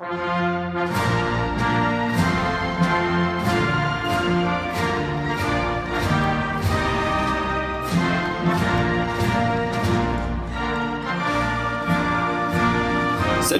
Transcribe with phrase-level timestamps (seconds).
[0.00, 0.08] Salut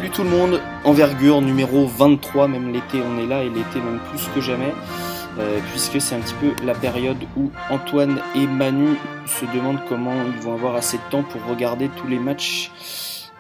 [0.09, 4.27] tout le monde, envergure numéro 23, même l'été on est là et l'été même plus
[4.35, 4.73] que jamais,
[5.39, 8.97] euh, puisque c'est un petit peu la période où Antoine et Manu
[9.27, 12.71] se demandent comment ils vont avoir assez de temps pour regarder tous les matchs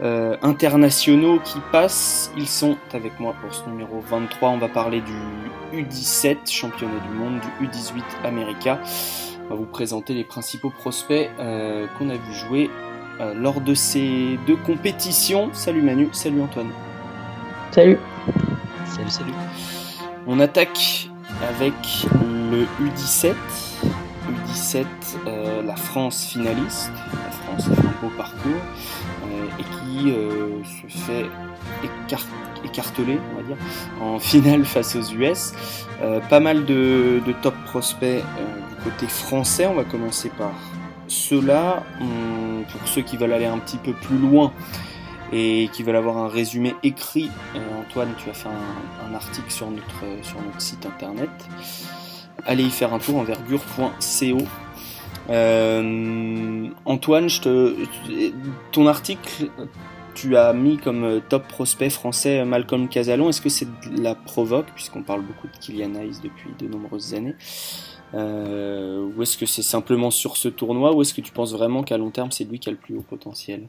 [0.03, 2.33] euh, internationaux qui passent.
[2.37, 7.09] Ils sont avec moi pour ce numéro 23, on va parler du U17, championnat du
[7.09, 8.79] monde, du U18 America.
[9.47, 12.71] On va vous présenter les principaux prospects euh, qu'on a vu jouer
[13.21, 15.51] euh, lors de ces deux compétitions.
[15.53, 16.71] Salut Manu, salut Antoine.
[17.71, 17.99] Salut.
[18.87, 19.33] Salut, salut.
[20.27, 21.09] On attaque
[21.49, 21.75] avec
[22.51, 23.35] le U17.
[24.31, 24.85] U17,
[25.27, 26.93] euh, la France finaliste.
[27.13, 28.63] La France a fait un beau parcours
[29.25, 31.27] euh, et qui se fait
[32.65, 33.57] écarteler, on va dire,
[34.01, 35.53] en finale face aux US.
[36.29, 39.67] pas mal de, top prospects du côté français.
[39.67, 40.53] On va commencer par
[41.09, 41.83] ceux-là,
[42.71, 44.53] pour ceux qui veulent aller un petit peu plus loin
[45.33, 49.71] et qui veulent avoir un résumé écrit, euh, Antoine, tu as fait un, article sur
[49.71, 51.31] notre, sur notre site internet.
[52.47, 54.39] Allez y faire un tour, envergure.co.
[55.31, 57.29] Euh, Antoine,
[58.73, 59.51] ton article,
[60.15, 63.29] tu as mis comme top prospect français Malcolm Casalon.
[63.29, 67.37] Est-ce que c'est la provoque, puisqu'on parle beaucoup de Kylian Hayes depuis de nombreuses années?
[68.15, 71.85] Euh, ou est-ce que c'est simplement sur ce tournoi ou est-ce que tu penses vraiment
[71.85, 73.69] qu'à long terme c'est lui qui a le plus haut potentiel?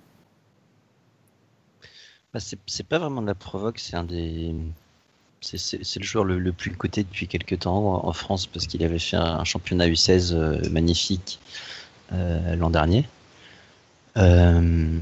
[2.33, 4.55] Bah, c'est pas vraiment de la provoque, c'est un des.
[5.41, 9.17] C'est le joueur le, plus coté depuis quelques temps en France parce qu'il avait fait
[9.17, 11.39] un, championnat U16 euh, magnifique
[12.13, 13.07] euh, l'an dernier.
[14.17, 14.99] Euh,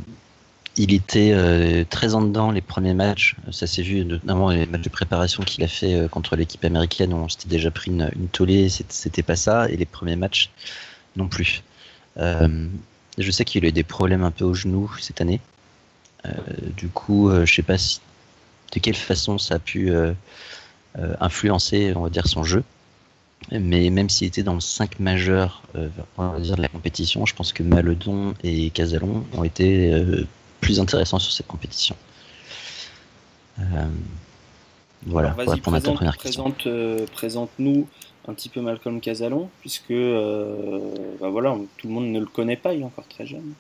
[0.77, 3.35] il était très en dedans les premiers matchs.
[3.51, 7.17] Ça s'est vu notamment les matchs de préparation qu'il a fait contre l'équipe américaine où
[7.17, 8.69] on s'était déjà pris une, une tollée.
[8.69, 9.69] C'était pas ça.
[9.69, 10.51] Et les premiers matchs
[11.17, 11.63] non plus.
[12.15, 15.41] Je sais qu'il a eu des problèmes un peu au genou cette année.
[16.77, 17.99] du coup, je sais pas si,
[18.73, 19.91] de quelle façon ça a pu
[21.19, 22.63] influencer, on va dire, son jeu.
[23.51, 25.63] Mais même s'il était dans le 5 majeur,
[26.17, 29.91] on va dire, de la compétition, je pense que Maledon et Casalon ont été
[30.61, 31.95] plus intéressant sur cette compétition.
[33.59, 33.87] Euh,
[35.05, 36.53] voilà, pour répondre à ta première question.
[36.65, 37.87] Euh, présente-nous
[38.27, 42.57] un petit peu Malcolm Casalon, puisque euh, bah voilà, tout le monde ne le connaît
[42.57, 43.53] pas, il est encore très jeune.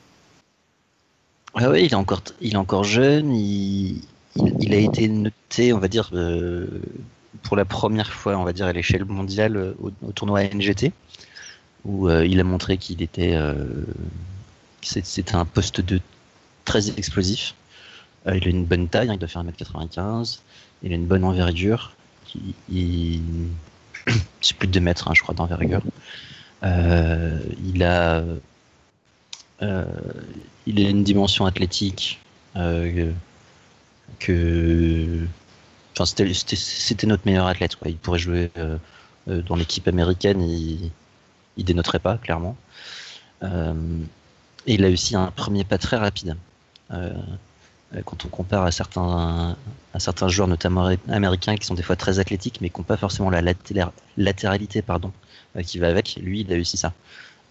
[1.55, 4.01] Ah oui, il est encore, il est encore jeune, il,
[4.35, 6.11] il, a été noté, on va dire,
[7.43, 10.91] pour la première fois, on va dire, à l'échelle mondiale au, tournoi NGT,
[11.85, 13.37] où il a montré qu'il était.
[14.81, 15.99] c'était un poste de
[16.69, 17.55] très explosif.
[18.27, 20.39] Euh, il a une bonne taille, hein, il doit faire 1m95.
[20.83, 21.93] Il a une bonne envergure.
[24.41, 25.81] C'est plus de 2 mètres, hein, je crois, d'envergure.
[26.63, 28.23] Euh, il a
[29.61, 29.85] euh,
[30.65, 32.19] il a une dimension athlétique
[34.17, 35.25] que
[35.93, 37.89] enfin c'était notre meilleur athlète quoi.
[37.89, 38.51] il pourrait jouer
[39.27, 40.91] dans l'équipe américaine il,
[41.57, 42.55] il dénoterait pas clairement
[43.43, 46.35] et il a aussi un premier pas très rapide
[47.95, 49.57] euh, quand on compare à certains,
[49.93, 52.97] à certains joueurs, notamment américains, qui sont des fois très athlétiques, mais qui n'ont pas
[52.97, 53.41] forcément la
[54.17, 55.11] latéralité pardon,
[55.55, 56.93] euh, qui va avec, lui, il a réussi ça.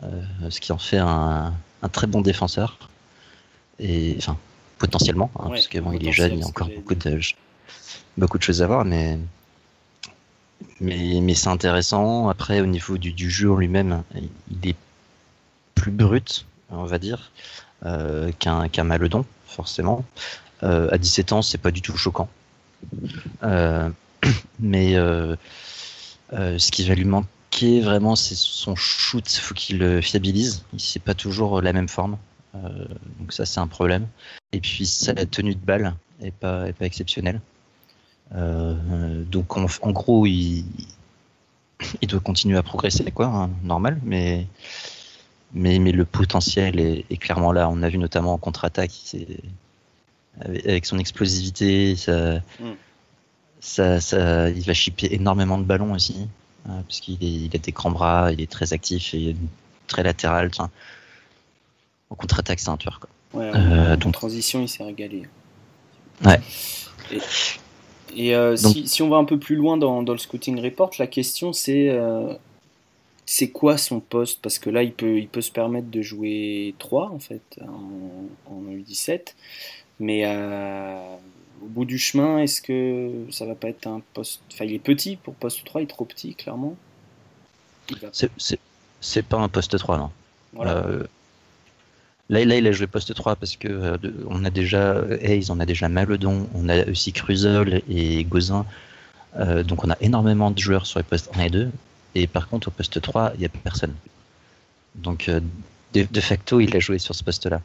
[0.05, 1.53] Euh, ce qui en fait un,
[1.93, 2.79] très bon défenseur.
[3.81, 4.39] Et, enfin,
[4.79, 7.21] potentiellement, hein, parce qu'il est jeune, il y a encore beaucoup de,
[8.17, 9.19] beaucoup de choses à voir, mais,
[10.81, 12.29] mais, mais c'est intéressant.
[12.29, 14.03] Après, au niveau du, du jeu lui-même,
[14.51, 14.77] il est
[15.75, 17.31] plus brut, on va dire.
[17.87, 20.05] Euh, qu'un Maledon, forcément.
[20.65, 22.29] Euh, à 17 ans, c'est pas du tout choquant.
[23.45, 23.89] Euh,
[24.59, 29.33] mais ce qui va lui manquer vraiment, c'est son shoot.
[29.33, 30.65] Il faut qu'il le fiabilise.
[30.77, 32.19] C'est pas toujours la même forme.
[32.55, 34.07] Donc ça, c'est un problème.
[34.53, 37.41] Et puis sa tenue de balle est pas, est pas exceptionnelle.
[38.33, 40.65] donc en, gros, il,
[42.09, 44.01] doit continuer à progresser, quoi, hein, normal.
[44.05, 44.47] Mais
[45.55, 47.69] le potentiel est, clairement là.
[47.69, 48.93] On a vu notamment en contre-attaque,
[50.41, 52.43] avec son explosivité, il
[54.67, 56.29] va chipper énormément de ballons aussi,
[56.69, 57.01] hein, parce
[57.55, 59.37] a des grands bras, il est très actif et
[59.87, 60.51] très latéral.
[62.11, 63.01] En contre-attaque, tueur.
[63.01, 63.41] Quoi.
[63.41, 65.25] Ouais, euh, donc, transition, il s'est régalé.
[66.25, 66.41] Ouais.
[68.17, 70.93] Et, euh, si, si, on va un peu plus loin dans, dans le scouting report,
[70.99, 72.35] la question c'est euh,
[73.27, 74.41] c'est quoi son poste?
[74.41, 77.61] Parce que là, il peut, il peut se permettre de jouer 3 en fait
[78.51, 79.35] en, U17,
[80.01, 81.17] mais euh,
[81.63, 84.41] au bout du chemin, est-ce que ça va pas être un poste.
[84.53, 86.75] Enfin, il est petit pour poste 3, il est trop petit, clairement?
[89.01, 90.11] C'est pas un poste 3, non.
[90.61, 91.05] Euh,
[92.29, 93.97] là, là, il a joué poste 3 parce que euh,
[94.29, 98.67] on a déjà Hayes, on a déjà Maledon, on a aussi Cruzol et Gozin.
[99.37, 101.71] Euh, donc on a énormément de joueurs sur les postes 1 et 2.
[102.15, 103.95] Et par contre, au poste 3, il n'y a personne.
[104.95, 105.31] Donc
[105.93, 107.61] de, facto, il a joué sur ce poste-là.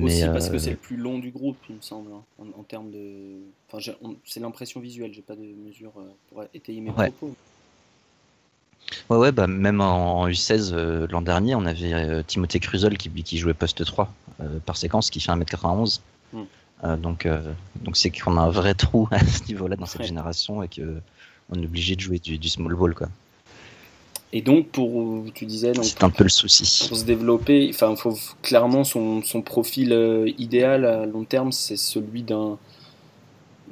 [0.00, 2.90] Aussi parce que c'est le plus long du groupe, il me semble, hein, en, termes
[2.90, 3.36] de.
[3.70, 3.92] Enfin,
[4.24, 5.92] c'est l'impression visuelle, j'ai pas de mesure
[6.28, 7.36] pour étayer mes propos.
[9.08, 13.10] Ouais, ouais, bah, même en, U16 euh, l'an dernier, on avait euh, Timothée Cruzol qui,
[13.10, 16.00] qui jouait poste 3 euh, par séquence, qui fait 1m91.
[16.32, 16.96] Hmm.
[16.96, 17.26] donc,
[17.82, 21.60] donc c'est qu'on a un vrai trou à ce niveau-là dans cette génération et qu'on
[21.60, 22.94] est obligé de jouer du, small ball.
[22.94, 23.08] Quoi.
[24.32, 25.72] Et donc, pour, tu disais.
[25.82, 26.86] C'est un peu le souci.
[26.88, 32.22] Pour se développer, enfin, faut, clairement, son, son profil idéal à long terme, c'est celui
[32.22, 32.58] d'un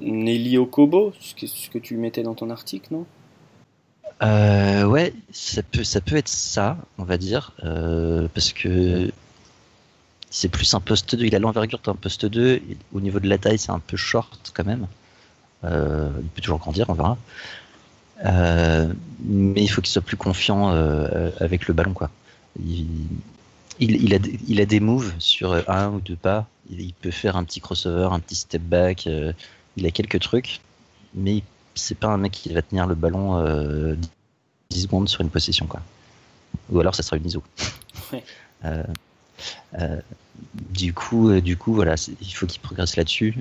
[0.01, 3.07] Nelly Okobo, ce que, ce que tu mettais dans ton article, non?
[4.23, 9.11] Euh, ouais, ça peut, ça peut être ça, on va dire, euh, parce que
[10.31, 11.27] c'est plus un poste 2.
[11.27, 12.61] Il a l'envergure d'un poste 2.
[12.93, 14.87] au niveau de la taille, c'est un peu short quand même.
[15.65, 17.17] Euh, il peut toujours grandir, on verra.
[18.25, 22.11] Euh, mais il faut qu'il soit plus confiant euh, avec le ballon, quoi.
[23.81, 24.19] Il, a,
[24.49, 26.47] il a des moves sur un ou deux pas.
[26.71, 29.07] Il, peut faire un petit crossover, un petit step back.
[29.07, 30.61] il a quelques trucs,
[31.15, 31.43] mais il
[31.79, 33.97] c'est pas un mec qui va tenir le ballon 10 euh,
[34.71, 35.81] secondes sur une possession, quoi.
[36.71, 37.43] Ou alors ça sera une ISO.
[38.65, 38.83] Euh,
[39.79, 40.01] euh,
[40.71, 43.37] du coup, du coup, voilà, il faut qu'il progresse là-dessus.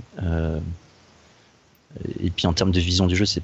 [2.20, 3.42] et puis en termes de vision du jeu, c'est,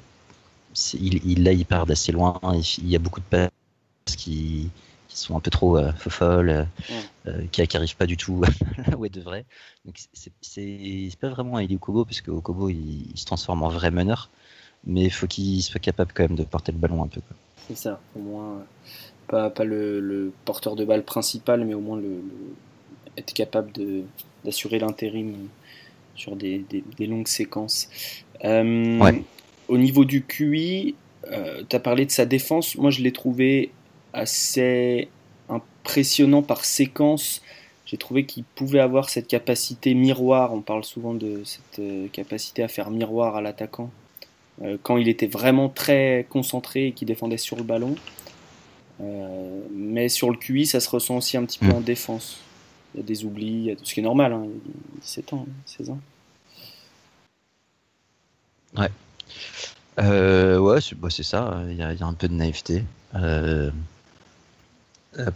[0.94, 2.38] il, il, là, il part d'assez loin.
[2.78, 3.50] Il y a beaucoup de passes
[4.16, 4.70] qui,
[5.08, 6.68] qui sont un peu trop folles,
[7.50, 8.40] qui n'arrivent pas du tout
[8.86, 9.46] là où elles devraient.
[9.84, 13.68] Donc c'est, pas vraiment un Eli Kobo, parce qu'au Kobo, il, il, se transforme en
[13.68, 14.30] vrai meneur
[14.86, 17.20] mais il faut qu'il soit capable quand même de porter le ballon un peu.
[17.68, 18.64] C'est ça, au moins,
[19.28, 22.22] pas, pas le, porteur de balle principal, mais au moins le,
[23.16, 23.70] être capable
[24.44, 25.34] d'assurer l'intérim
[26.14, 26.64] sur des,
[26.98, 27.88] des, longues séquences.
[28.44, 29.12] Euh,
[29.68, 30.94] au niveau du QI,
[31.32, 32.76] euh, tu as parlé de sa défense.
[32.76, 33.70] Moi, je l'ai trouvé
[34.12, 35.08] assez
[35.48, 37.42] impressionnant par séquence.
[37.86, 40.52] J'ai trouvé qu'il pouvait avoir cette capacité miroir.
[40.52, 44.03] On parle souvent de cette euh, capacité à faire miroir à l'attaquant euh,
[44.82, 47.96] quand il était vraiment très concentré et qu'il défendait sur le ballon.
[49.00, 51.74] Euh, mais sur le QI, ça se ressent aussi un petit peu mm.
[51.74, 52.38] en défense.
[52.94, 54.46] Il y a des oublis, ce qui est normal, hein,
[55.02, 56.00] 17 ans, 16 ans.
[58.76, 58.90] Ouais.
[60.00, 62.84] Euh, ouais, c'est bah, ça, il y, a, un peu de naïveté.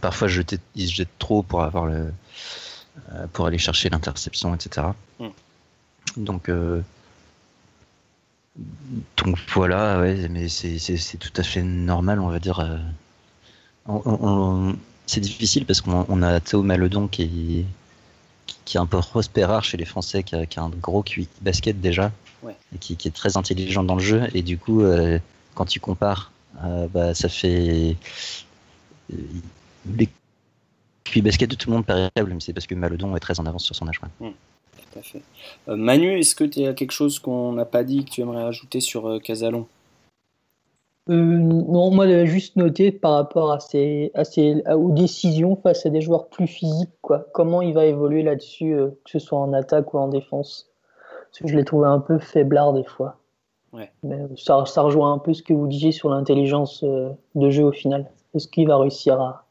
[0.01, 0.27] parfois,
[0.75, 2.13] il se jette trop pour, avoir le,
[3.33, 4.87] pour aller chercher l'interception, etc.
[5.19, 5.27] Mm.
[6.17, 6.49] Donc,
[9.17, 12.59] donc voilà, ouais, mais c'est tout à fait normal, on va dire.
[12.59, 12.77] Euh,
[15.05, 17.65] c'est difficile parce qu'on a Théo Maledon qui,
[18.65, 22.11] qui, est un peu rare chez les Français, qui a, un gros QI basket déjà,
[22.47, 24.27] et qui, est très intelligent dans le jeu.
[24.33, 25.19] Et du coup, euh,
[25.55, 26.31] quand tu compares,
[26.63, 27.95] euh, bah, ça fait.
[29.85, 30.09] Les
[31.03, 33.45] QI basket de tout le monde paraît mais c'est parce que Maledon est très en
[33.45, 33.99] avance sur son âge.
[34.19, 34.29] Hmm
[34.91, 35.21] tout à fait.
[35.67, 38.43] Euh, Manu, est-ce que tu as quelque chose qu'on n'a pas dit que tu aimerais
[38.43, 39.67] ajouter sur euh, Casalon?
[41.09, 44.11] Euh, non, moi j'avais juste noté par rapport à ces,
[44.71, 47.25] aux décisions face à des joueurs plus physiques, quoi.
[47.33, 50.69] Comment il va évoluer là-dessus, que ce soit en attaque ou en défense?
[51.31, 53.17] Parce que je l'ai trouvé un peu faiblard des fois.
[53.73, 53.91] Ouais.
[54.03, 57.71] Mais ça, ça, rejoint un peu ce que vous disiez sur l'intelligence de jeu au
[57.71, 58.11] final.
[58.35, 59.45] Est-ce qu'il va réussir à,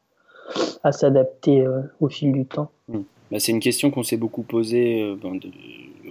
[0.83, 1.65] à s'adapter
[1.99, 2.71] au fil du temps?
[3.31, 5.39] Bah, c'est une question qu'on s'est beaucoup posée euh, ben,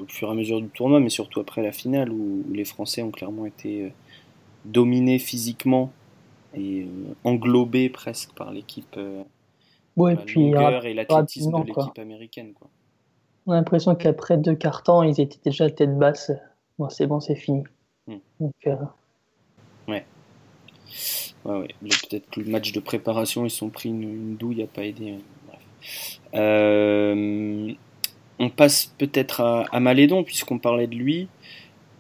[0.00, 3.02] au fur et à mesure du tournoi, mais surtout après la finale, où, les Français
[3.02, 3.88] ont clairement été euh,
[4.64, 5.92] dominés physiquement
[6.54, 8.98] et euh, englobés presque par l'équipe.
[9.96, 12.52] ouais, puis et l'athlétisme de l'équipe américaine.
[12.54, 12.68] Quoi.
[13.46, 16.30] On a l'impression qu'après deux quarts temps, ils étaient déjà tête basse.
[16.78, 17.64] Bon, c'est bon, c'est fini.
[18.06, 18.18] Hmm.
[18.40, 18.52] Donc,
[19.88, 20.04] Ouais.
[21.44, 21.68] Ouais, ouais.
[21.80, 25.12] Peut-être que le match de préparation, ils sont pris une, une douille, a pas aidé.
[25.12, 25.18] Euh,
[28.38, 31.28] on passe peut-être à, Malédon, puisqu'on parlait de lui.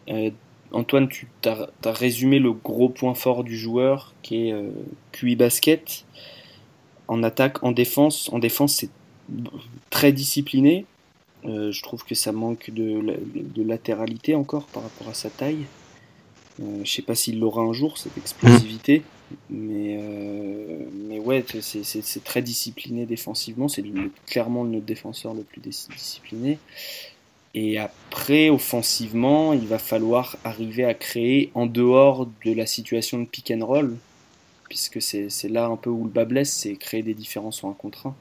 [0.08, 0.30] Euh,
[0.70, 4.70] Antoine, tu as, résumé le gros point fort du joueur, qui est euh,
[5.12, 6.04] QI basket.
[7.08, 8.30] En attaque, en défense.
[8.32, 8.90] En défense, c'est
[9.90, 10.84] très discipliné.
[11.44, 15.64] je trouve que ça manque de, latéralité encore par rapport à sa taille.
[16.58, 19.02] Je sais pas s'il l'aura un jour, cette explosivité.
[19.50, 23.68] Mais, euh, mais ouais, c'est très discipliné défensivement.
[23.68, 23.84] C'est
[24.26, 26.58] clairement notre défenseur le plus discipliné.
[27.54, 33.24] Et après, offensivement, il va falloir arriver à créer en dehors de la situation de
[33.24, 33.96] pick and roll,
[34.68, 37.72] puisque c'est là un peu où le bas blesse, c'est créer des différences sur un
[37.72, 38.14] contre un.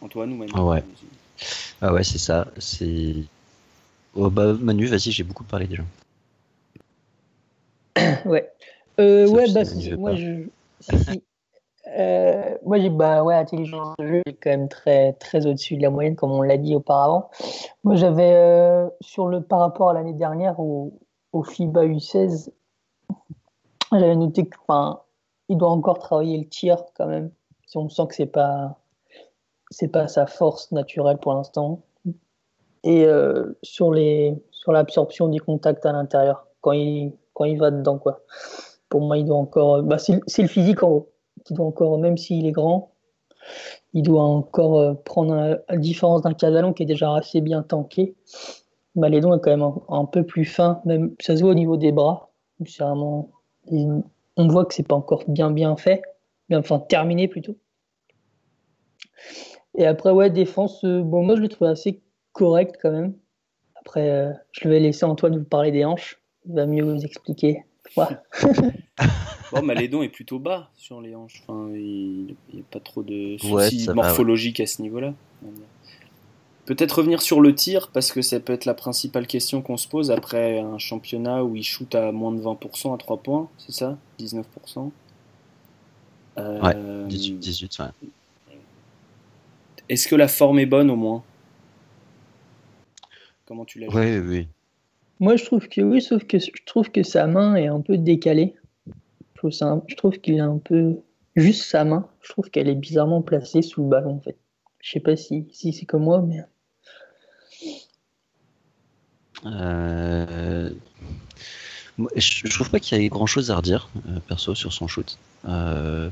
[0.00, 0.82] Antoine ou Manu Ah ouais,
[1.80, 2.48] ah ouais c'est ça.
[2.58, 3.14] C'est.
[4.14, 5.82] Oh bah, Manu, vas-y, j'ai beaucoup parlé déjà.
[8.24, 8.50] ouais.
[9.00, 9.62] Euh, ouais, bah,
[9.96, 10.46] moi, je...
[11.98, 15.90] Euh, moi, j'ai bah ouais, intelligence de jeu, quand même très très au-dessus de la
[15.90, 17.28] moyenne, comme on l'a dit auparavant.
[17.84, 20.98] Moi, j'avais euh, sur le par rapport à l'année dernière au,
[21.32, 22.50] au FIBA U16,
[23.92, 25.00] j'avais noté que, enfin,
[25.48, 27.30] il doit encore travailler le tir quand même.
[27.66, 28.78] Si on sent que c'est pas
[29.70, 31.80] c'est pas sa force naturelle pour l'instant.
[32.84, 37.70] Et euh, sur les sur l'absorption du contact à l'intérieur, quand il quand il va
[37.70, 38.20] dedans quoi.
[38.88, 39.82] Pour moi, il doit encore.
[39.82, 41.12] Bah, c'est le physique en haut
[41.44, 42.92] qui doit encore, même s'il est grand,
[43.94, 48.14] il doit encore euh, prendre, la différence d'un Casalon qui est déjà assez bien tanké.
[48.94, 51.92] Malédon est quand même un, peu plus fin, même ça se voit au niveau des
[51.92, 52.30] bras.
[52.66, 53.30] C'est vraiment,
[53.70, 56.02] on voit que c'est pas encore bien bien fait,
[56.48, 57.56] bien enfin terminé plutôt.
[59.74, 62.01] Et après ouais défense, euh, bon moi je le trouve assez
[62.32, 63.14] correct quand même.
[63.76, 67.64] Après euh, je vais laisser Antoine vous parler des hanches, il va mieux vous expliquer.
[67.96, 71.42] bon, Malédon est plutôt bas sur les hanches.
[71.46, 75.14] Enfin, il n'y a pas trop de soucis morphologiques à ce niveau-là.
[76.64, 79.88] Peut-être revenir sur le tir, parce que ça peut être la principale question qu'on se
[79.88, 83.72] pose après un championnat où il shoot à moins de 20% à 3 points, c'est
[83.72, 83.98] ça?
[84.20, 84.90] 19%
[86.38, 86.60] euh...
[86.60, 87.86] Ouais, 18, 18 ouais.
[89.88, 91.22] Est-ce que la forme est bonne au moins?
[93.46, 94.48] Comment tu l'as Oui, oui.
[95.20, 97.96] Moi, je trouve que oui, sauf que je trouve que sa main est un peu
[97.98, 98.54] décalée.
[99.44, 101.00] Je trouve, qu'il a un peu
[101.34, 102.08] juste sa main.
[102.20, 104.36] Je trouve qu'elle est bizarrement placée sous le ballon en fait.
[104.80, 106.44] Je sais pas si, si c'est comme moi, mais.
[109.46, 110.70] Euh...
[112.16, 115.18] Je, trouve pas qu'il y ait grand chose à redire, euh, perso, sur son shoot.
[115.46, 116.08] Euh,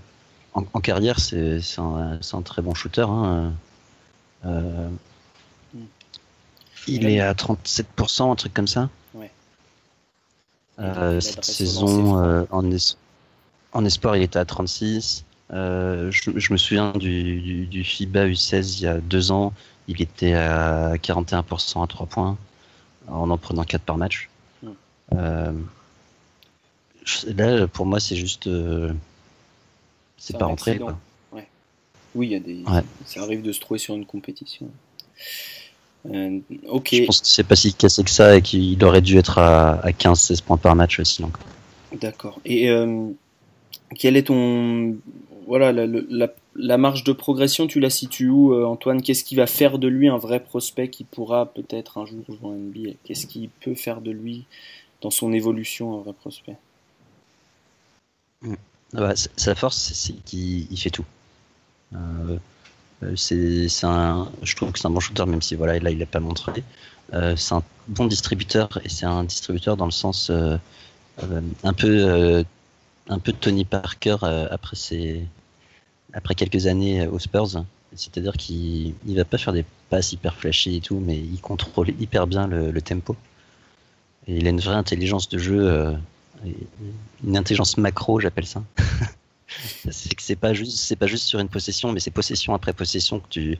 [0.53, 3.07] en, carrière, c'est un, un, très bon shooter.
[3.09, 3.55] Hein.
[4.45, 4.89] Euh,
[6.87, 8.89] il est à 37%, un truc comme ça.
[10.81, 12.65] Euh, cette saison, euh, en,
[13.73, 15.25] en, espoir, il était à 36.
[15.53, 19.53] Euh, je, me souviens du, du, FIBA U16 il y a deux ans,
[19.89, 22.39] il était à 41% à 3 points,
[23.09, 24.31] en en prenant 4 par match.
[24.63, 24.73] Hmm.
[27.37, 28.49] là, pour moi, c'est juste.
[30.17, 30.81] c'est pas rentré.
[32.13, 32.65] Oui, il y a des...
[33.07, 34.69] ça arrive de se trouver sur une compétition.
[36.09, 36.89] Euh, ok.
[36.93, 39.75] Je pense que c'est pas si cassé que ça et qu'il aurait dû être à,
[39.85, 41.25] à 15-16 points par match aussi.
[42.01, 42.41] D'accord.
[42.45, 43.09] Et euh,
[43.97, 44.97] quel est ton.
[45.47, 49.03] Voilà, la, la, la, marge de progression, tu la situes où, euh, Antoine?
[49.03, 52.39] Qu'est-ce qui va faire de lui un vrai prospect qui pourra peut-être un jour jouer
[52.43, 54.45] en NBA Qu'est-ce qui peut faire de lui,
[55.01, 56.57] dans son évolution, un vrai prospect?
[58.43, 58.55] Hmm.
[58.95, 61.05] ah bah, Sa force, c'est qu'il fait tout.
[61.95, 62.39] Euh,
[63.17, 66.07] c'est, un, je trouve que c'est un bon shooter, même si voilà, là il l'a
[66.07, 66.63] pas montré.
[67.13, 70.57] Euh, c'est un bon distributeur et c'est un distributeur dans le sens euh,
[71.65, 72.45] un peu
[73.09, 74.17] un peu Tony Parker
[74.51, 75.27] après ses,
[76.13, 77.65] après quelques années aux Spurs.
[77.97, 81.91] C'est-à-dire qu'il il va pas faire des passes hyper flashy et tout, mais il contrôle
[82.01, 83.17] hyper bien le, le tempo.
[84.29, 85.97] Et il a une vraie intelligence de jeu,
[87.25, 88.63] une intelligence macro, j'appelle ça.
[89.91, 92.73] C'est que c'est pas juste c'est pas juste sur une possession mais c'est possession après
[92.73, 93.59] possession que tu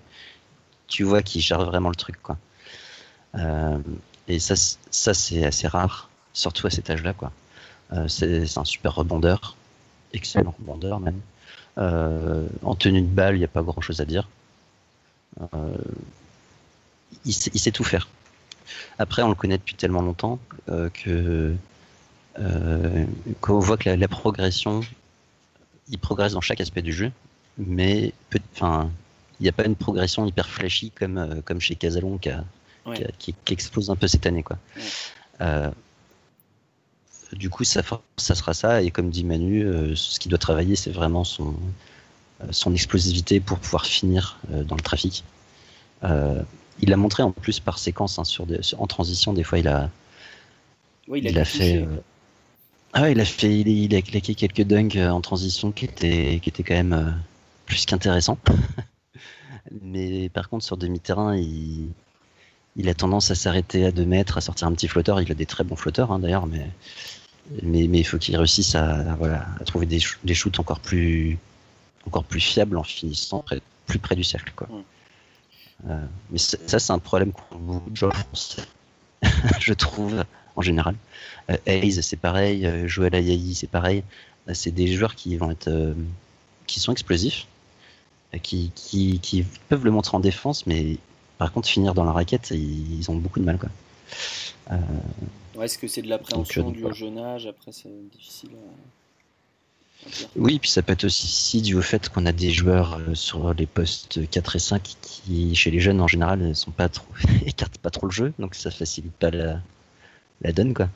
[0.87, 2.37] tu vois qu'il gère vraiment le truc quoi.
[3.37, 3.79] Euh,
[4.29, 7.33] et ça ça c'est assez rare surtout à cet âge là quoi.
[7.93, 9.57] Euh, c'est un super rebondeur
[10.13, 11.21] excellent rebondeur même.
[11.79, 14.29] Euh, en tenue de balle il n'y a pas grand chose à dire.
[17.25, 18.09] Il sait, tout faire.
[18.99, 21.55] Après on le connaît depuis tellement longtemps que
[23.41, 24.81] qu'on voit que la progression
[25.91, 27.13] il progresse dans chaque aspect du jeu,
[27.59, 28.13] mais
[28.55, 28.91] enfin,
[29.41, 32.31] il n'y a pas une progression hyper flashy comme, euh, comme chez Casalon qui,
[33.19, 34.43] qui, explose un peu cette année.
[34.43, 34.59] Quoi.
[35.41, 35.71] Euh,
[37.33, 37.83] du coup, ça,
[38.17, 41.55] ça sera ça, et comme dit Manu, euh, ce qu'il doit travailler, c'est vraiment son,
[42.51, 45.25] son explosivité pour pouvoir finir dans le trafic.
[46.03, 48.47] il l'a montré en plus par séquence hein, sur
[48.79, 49.91] en transition, des fois il a,
[51.09, 51.87] il a, fait.
[52.93, 56.41] Ah ouais, il a fait, il, a claqué quelques dunks euh, en transition qui étaient,
[56.43, 57.11] qui étaient quand même euh,
[57.67, 58.39] plus qu'intéressants.
[59.83, 61.89] Mais par contre, sur demi-terrain, il,
[62.75, 65.21] il a tendance à s'arrêter à 2 mètres, à sortir un petit flotteur.
[65.21, 66.69] Il a des très bons flotteurs hein, d'ailleurs, mais,
[67.63, 71.39] mais, mais, il faut qu'il réussisse à, voilà, à trouver des, des shoots encore plus,
[72.09, 74.53] encore plus fiables en finissant près, plus près du cercle.
[74.57, 74.69] Quoi.
[76.31, 78.63] mais ça, c'est un problème qu'on beaucoup de joueurs français,
[79.61, 80.25] je trouve,
[80.57, 80.95] en général.
[81.67, 82.71] Hayes, c'est pareil.
[82.87, 84.03] Joël Ayayi, c'est pareil.
[84.53, 85.95] C'est des joueurs qui vont être,
[86.67, 87.47] qui sont explosifs,
[88.43, 90.97] qui, qui, qui, peuvent le montrer en défense, mais
[91.39, 93.59] par contre, finir dans la raquette, ils, ont beaucoup de mal.
[93.59, 93.71] Quoi.
[94.73, 97.47] Euh, Est-ce que c'est de l'appréhension du jeune âge?
[97.47, 98.51] Après, c'est difficile
[100.37, 103.55] Oui, puis ça peut être aussi dû au fait qu'on a des joueurs euh, sur
[103.55, 107.07] les postes 4 et 5 qui, chez les jeunes en général, ne sont pas trop,
[107.47, 109.61] écartent pas trop le jeu, donc ça facilite pas la,
[110.43, 110.75] la donne.
[110.75, 110.89] Quoi.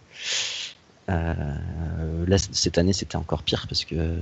[1.10, 4.18] Euh, là, cette année, c'était encore pire parce que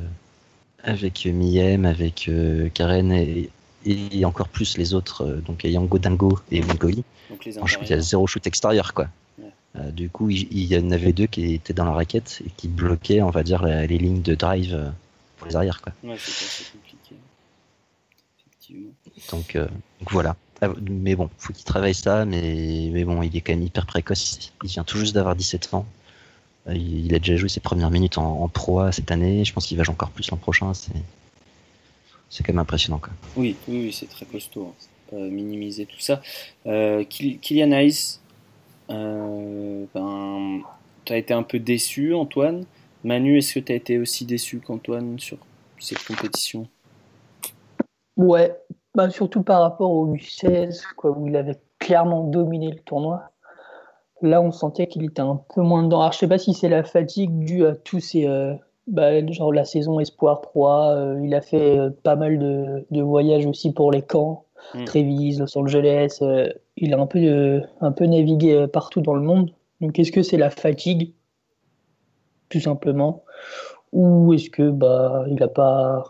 [0.83, 2.29] avec Miem, avec
[2.75, 3.51] Karen et,
[3.85, 7.03] et encore plus les autres, euh, donc Yango Dingo et Mongoi.
[7.45, 9.09] il y a zéro shoot extérieur, quoi.
[9.75, 12.69] Euh, du coup, il, y en avait deux qui étaient dans la raquette et qui
[12.69, 14.91] bloquaient, on va dire, les lignes de drive euh,
[15.39, 15.95] pour les arrières, quoi.
[16.05, 17.17] Ouais, c'est compliqué.
[19.31, 20.37] Donc, donc, voilà.
[20.63, 23.85] Ah, mais bon, faut qu'il travaille ça, mais, mais bon, il est quand même hyper
[23.85, 24.53] précoce.
[24.63, 25.85] Il vient tout juste d'avoir 17 ans.
[26.69, 29.45] Il, a déjà joué ses premières minutes en, en pro cette année.
[29.45, 30.73] Je pense qu'il va jouer encore plus l'an prochain.
[30.73, 30.93] C'est
[32.33, 32.99] c'est quand même impressionnant.
[32.99, 33.13] Quoi.
[33.37, 34.75] Oui, oui, c'est très costaud.
[35.13, 35.29] Hein.
[35.29, 36.23] minimiser tout ça.
[36.67, 38.21] Euh, Kylian Hayes,
[38.89, 40.63] euh, ben,
[41.05, 42.65] tu as été un peu déçu, Antoine.
[43.05, 45.37] Manu, est-ce que tu as été aussi déçu qu'Antoine sur
[45.79, 46.67] cette compétition?
[48.17, 48.57] Ouais,
[48.95, 53.23] bah, surtout par rapport au U16, quoi, où il avait clairement dominé le tournoi.
[54.21, 56.01] Là, on sentait qu'il était un peu moins dedans.
[56.01, 58.55] Alors, je sais pas si c'est la fatigue due à tous ces, euh,
[58.87, 63.03] bah, genre la saison Espoir 3, euh, il a fait euh, pas mal de, de,
[63.03, 64.45] voyages aussi pour les camps,
[64.75, 64.85] mm.
[64.85, 66.19] Trévise, Los Angeles.
[66.23, 69.53] Euh, il a un peu, un peu navigué partout dans le monde.
[69.81, 71.13] Donc est-ce que c'est la fatigue,
[72.49, 73.25] tout simplement,
[73.93, 76.05] ou est-ce que bah il n'a pas,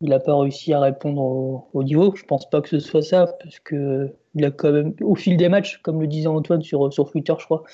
[0.00, 3.02] il a pas réussi à répondre au, au, niveau Je pense pas que ce soit
[3.02, 6.62] ça, parce que il a quand même, au fil des matchs, comme le disait Antoine
[6.62, 7.64] sur, sur Twitter, je crois,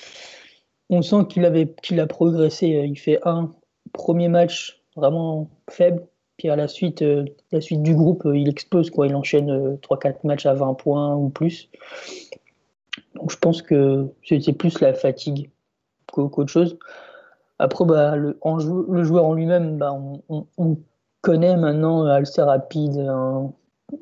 [0.89, 2.67] on sent qu'il avait, qu'il a progressé.
[2.67, 3.53] Il fait un
[3.93, 6.05] premier match vraiment faible.
[6.37, 8.89] Puis à la suite, euh, la suite du groupe, euh, il explose.
[8.91, 9.07] Quoi.
[9.07, 11.69] Il enchaîne 3-4 euh, matchs à 20 points ou plus.
[13.15, 15.49] Donc je pense que c'est plus la fatigue
[16.11, 16.77] qu'autre chose.
[17.59, 18.37] Après, bah, le,
[18.89, 20.77] le joueur en lui-même, bah, on,
[21.27, 23.51] connaît maintenant Alcer rapide, un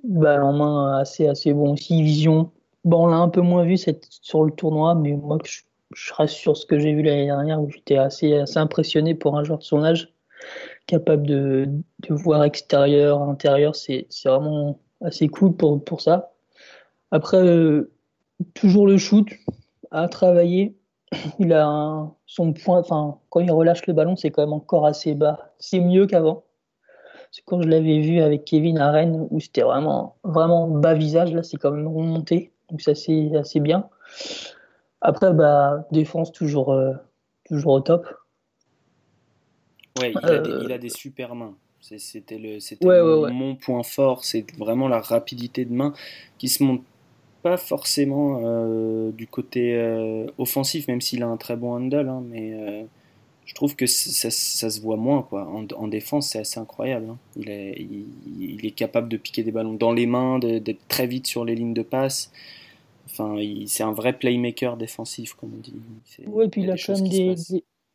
[0.04, 2.52] balle en main assez, assez bon aussi, vision.
[2.84, 5.62] Bon, on l'a un peu moins vu sur le tournoi, mais moi, je
[5.96, 9.38] je reste sur ce que j'ai vu l'année dernière où j'étais assez, assez impressionné pour
[9.38, 10.14] un joueur de son âge,
[10.88, 11.68] capable de,
[12.08, 16.34] de voir extérieur, intérieur, c'est vraiment assez cool pour, pour ça.
[17.12, 17.92] Après, euh,
[18.54, 19.28] toujours le shoot
[19.92, 20.76] à travailler.
[21.40, 25.16] Il a son point, enfin, quand il relâche le ballon, c'est quand même encore assez
[25.16, 25.54] bas.
[25.60, 26.45] C'est mieux qu'avant.
[27.44, 31.44] Quand je l'avais vu avec Kevin à Rennes, où c'était vraiment, vraiment bas visage, là,
[31.44, 32.52] c'est quand même remonté.
[32.70, 33.90] Donc, ça, c'est assez bien.
[35.02, 36.94] Après, bah, défense toujours, euh,
[37.46, 38.08] toujours au top.
[40.00, 41.56] Ouais, il, a des, il a des super mains.
[41.80, 44.26] C'était le, mon, point fort.
[44.26, 45.94] C'est vraiment la rapidité de main
[46.40, 46.82] qui se monte
[47.44, 52.10] pas forcément euh, du côté euh, offensif, même s'il a un très bon handle.
[52.10, 52.88] Hein, mais
[53.46, 55.22] je trouve que ça, ça, se voit moins.
[55.22, 55.48] Quoi.
[55.48, 57.10] En, en défense, c'est assez incroyable.
[57.12, 57.18] Hein.
[57.38, 58.08] Il, est, il,
[58.40, 61.56] il, est capable de piquer des ballons dans les mains, d'être très vite sur les
[61.56, 62.32] lignes de passe.
[63.06, 65.74] Enfin, c'est un vrai playmaker défensif, comme on dit.
[66.26, 67.36] Oui, puis il a quand même des,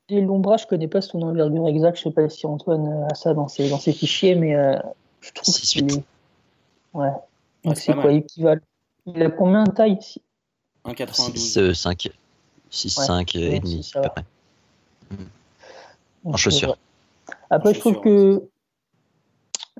[0.08, 0.56] des, longs bras.
[0.56, 1.98] Je connais pas son envergure exacte.
[1.98, 4.78] Je sais pas si Antoine a ça dans ses, dans ses fichiers, mais euh,
[5.20, 6.02] je trouve qu'il est.
[6.94, 7.10] Ouais.
[7.64, 8.60] Donc c'est quoi équivalent
[9.06, 9.98] Il a combien de taille
[10.86, 11.74] 1,92.
[11.74, 12.08] 5.
[12.70, 14.24] 6, 5 et demi, à peu près.
[16.24, 16.76] En chaussures.
[17.50, 18.48] Après, je trouve que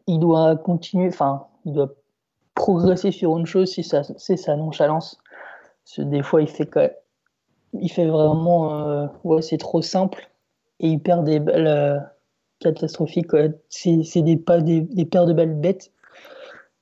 [0.07, 1.92] il doit continuer, enfin, il doit
[2.55, 5.20] progresser sur une chose, c'est sa nonchalance
[5.98, 6.70] des fois, il fait,
[7.72, 8.87] il fait vraiment.
[8.87, 10.31] Euh, ouais, c'est trop simple.
[10.79, 11.98] Et il perd des balles euh,
[12.61, 13.31] catastrophiques.
[13.68, 15.92] C'est des, pas des, des paires de balles bêtes.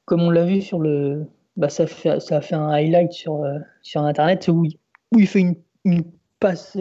[0.04, 1.26] Comme on l'a vu sur le.
[1.56, 4.78] Bah, ça, fait, ça a fait un highlight sur, euh, sur Internet où il,
[5.12, 6.04] où il fait une, une
[6.38, 6.76] passe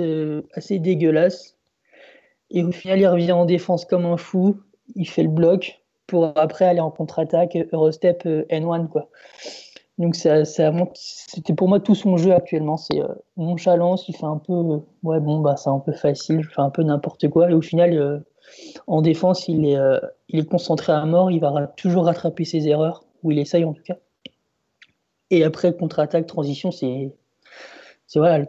[0.54, 1.57] assez dégueulasse.
[2.52, 4.62] Et au final, il revient en défense comme un fou.
[4.96, 8.88] Il fait le bloc pour après aller en contre-attaque, Eurostep N1.
[8.88, 9.10] Quoi.
[9.98, 12.78] Donc ça, c'était pour moi tout son jeu actuellement.
[12.78, 16.42] C'est euh, nonchalance, il fait un peu, euh, ouais bon bah c'est un peu facile,
[16.42, 17.50] je fais un peu n'importe quoi.
[17.50, 18.20] Et au final, euh,
[18.86, 19.78] en défense, il est,
[20.30, 23.74] il est concentré à mort, il va toujours rattraper ses erreurs, ou il essaye en
[23.74, 23.98] tout cas.
[25.32, 27.14] Et après contre-attaque, transition, c'est,
[28.06, 28.46] c'est voilà,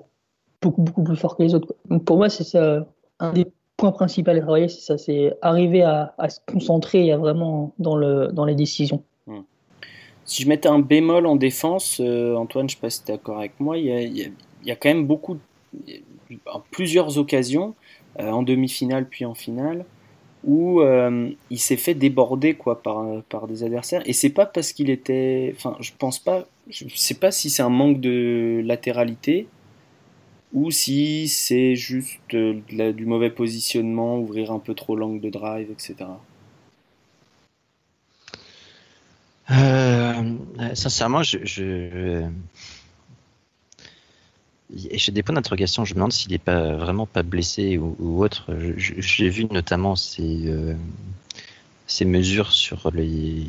[0.62, 1.74] beaucoup beaucoup plus fort que les autres.
[1.86, 2.86] Donc pour moi, c'est ça
[3.18, 3.46] un des
[3.78, 8.28] points principaux à travailler, c'est ça, c'est arriver à, se concentrer à vraiment dans le
[8.32, 9.02] dans les décisions.
[10.26, 13.38] Si je mettais un bémol en défense, Antoine, je sais pas si tu es d'accord
[13.38, 14.30] avec moi, il
[14.62, 15.38] y a, quand même beaucoup,
[16.70, 17.74] plusieurs occasions,
[18.18, 19.86] en demi-finale puis en finale,
[20.44, 24.72] où euh, il s'est fait déborder quoi par, par des adversaires et c'est pas parce
[24.72, 29.48] qu'il était enfin je pense pas je sais pas si c'est un manque de latéralité
[30.52, 36.10] ou si c'est juste du mauvais positionnement ouvrir un peu trop l'angle de drive etc
[39.50, 40.34] euh,
[40.74, 41.38] sincèrement je
[44.70, 45.84] j'ai des points d'interrogation.
[45.84, 48.50] Je me demande s'il n'est pas vraiment pas blessé ou, autre.
[48.76, 50.74] J'ai vu notamment ces, euh,
[51.86, 53.46] ces mesures sur les,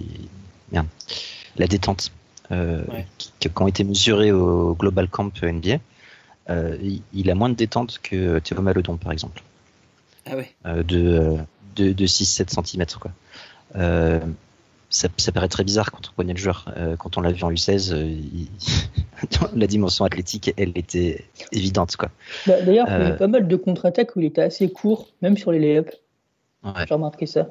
[0.71, 2.11] la détente
[2.51, 2.83] euh,
[3.17, 5.79] qui, ont été mesurées au Global Camp NBA.
[6.49, 6.77] Euh,
[7.13, 9.41] il, a moins de détente que Théo Malodon, par exemple.
[10.25, 10.53] Ah ouais.
[10.65, 11.37] de,
[11.75, 12.85] de, de 6-7 cm.
[12.99, 13.11] Quoi
[14.89, 16.65] ça, ça, paraît très bizarre quand on connaît le joueur.
[16.75, 18.15] Euh, quand on l'a vu en U16, euh,
[19.55, 21.95] la dimension athlétique, elle était évidente.
[21.95, 22.09] quoi.
[22.47, 25.09] Bah, d'ailleurs, il y a euh, pas mal de contre-attaques où il était assez court,
[25.21, 25.93] même sur les lay-ups.
[26.63, 26.71] Ouais.
[26.87, 27.49] J'ai remarqué ça.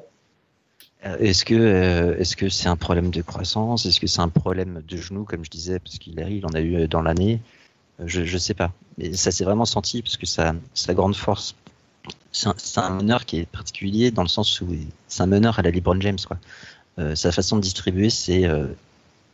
[1.01, 3.85] Est-ce que est-ce que c'est un problème de croissance?
[3.85, 6.59] Est-ce que c'est un problème de genou, comme je disais, parce qu'il il en a
[6.59, 7.39] eu dans l'année?
[8.05, 8.71] Je ne sais pas.
[8.97, 11.55] Mais ça s'est vraiment senti parce que sa, sa grande force,
[12.31, 14.67] c'est un, meneur qui est particulier dans le sens où
[15.07, 16.37] c'est un meneur à la LeBron James, quoi.
[16.99, 18.67] Euh, sa façon de distribuer, c'est euh,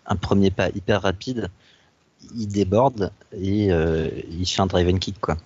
[0.06, 1.50] un premier pas hyper rapide,
[2.36, 5.38] il déborde et euh, il fait un drive and kick quoi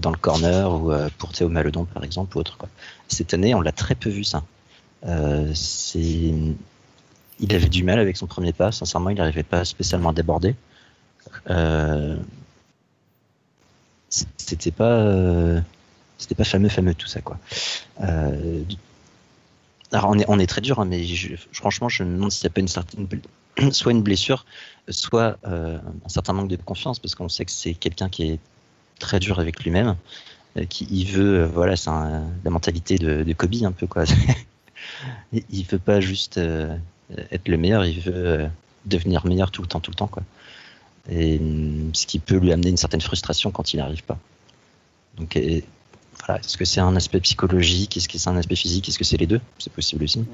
[0.00, 2.58] dans le corner ou pour Théo Maledon par exemple ou autre.
[3.06, 4.42] Cette année, on l'a très peu vu ça.
[5.04, 6.56] il
[7.48, 8.72] avait du mal avec son premier pas.
[8.72, 10.56] Sincèrement, il n'arrivait pas spécialement à déborder.
[14.10, 15.62] C'était pas,
[16.18, 17.38] c'était pas fameux, fameux tout ça quoi.
[19.92, 21.02] Alors on est, on est très dur, hein, mais
[21.52, 23.08] franchement, je me demande n'y a pas une certaine,
[23.72, 24.44] soit une blessure,
[24.88, 28.40] soit euh, un certain manque de confiance, parce qu'on sait que c'est quelqu'un qui est
[28.98, 29.96] très dur avec lui-même,
[30.56, 34.04] euh, qui il veut, euh, voilà, c'est la mentalité de, de, Kobe un peu quoi.
[35.32, 38.48] il veut pas juste être le meilleur, il veut
[38.84, 40.22] devenir meilleur tout le temps, tout le temps quoi.
[41.10, 41.40] Et
[41.94, 44.18] ce qui peut lui amener une certaine frustration quand il n'arrive pas.
[45.16, 47.96] Donc est-ce que c'est un aspect psychologique?
[47.96, 48.88] Est-ce que c'est un aspect physique?
[48.88, 49.40] Est-ce que c'est les deux?
[49.58, 50.24] C'est possible aussi.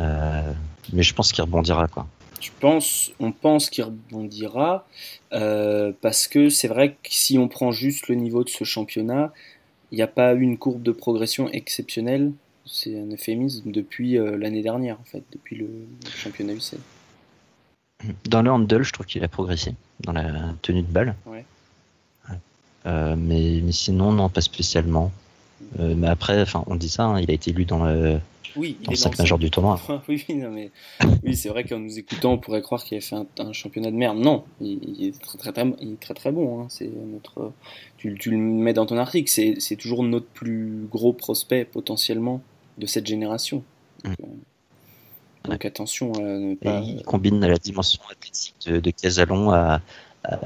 [0.00, 0.52] Euh,
[0.92, 1.86] mais je pense qu'il rebondira.
[1.88, 2.06] Quoi.
[2.40, 4.86] Je pense, on pense qu'il rebondira
[5.32, 9.32] euh, parce que c'est vrai que si on prend juste le niveau de ce championnat,
[9.92, 12.32] il n'y a pas eu une courbe de progression exceptionnelle.
[12.64, 15.68] C'est un euphémisme depuis euh, l'année dernière, en fait, depuis le,
[16.16, 16.78] championnat UC.
[18.24, 21.14] Dans le handle, je trouve qu'il a progressé dans la tenue de balle.
[21.26, 21.44] Ouais.
[22.86, 25.12] Euh, mais, mais, sinon, non, pas spécialement.
[25.78, 28.18] Euh, mais après, enfin, on dit ça, hein, il a été élu dans le,
[28.56, 29.80] oui, dans le 5 majeur du tournoi.
[30.08, 30.70] oui, non, mais,
[31.22, 33.96] oui c'est vrai qu'en nous écoutant, on pourrait croire qu'il a fait un, championnat de
[33.96, 34.18] merde.
[34.18, 36.60] Non, il, est très très, très, il est très, très bon.
[36.60, 36.66] Hein.
[36.68, 37.52] C'est notre,
[37.98, 42.42] tu, tu, le mets dans ton article, c'est toujours notre plus gros prospect potentiellement
[42.78, 43.62] de cette génération.
[44.04, 44.24] Donc, mm.
[44.24, 44.26] euh,
[45.50, 46.80] attention à ne pas...
[46.80, 49.80] il combine la dimension athlétique de, de Casalon à,
[50.24, 50.38] à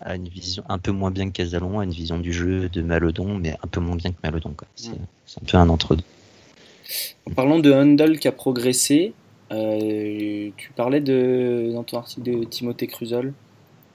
[0.00, 2.82] à une vision un peu moins bien que Casalon, à une vision du jeu de
[2.82, 4.54] Malodon, mais un peu moins bien que Malodon.
[4.74, 6.04] C'est un peu un entre-deux.
[7.26, 9.12] En parlant de Handel qui a progressé,
[9.52, 13.32] euh, tu parlais de, dans ton article de Timothée Cruzol,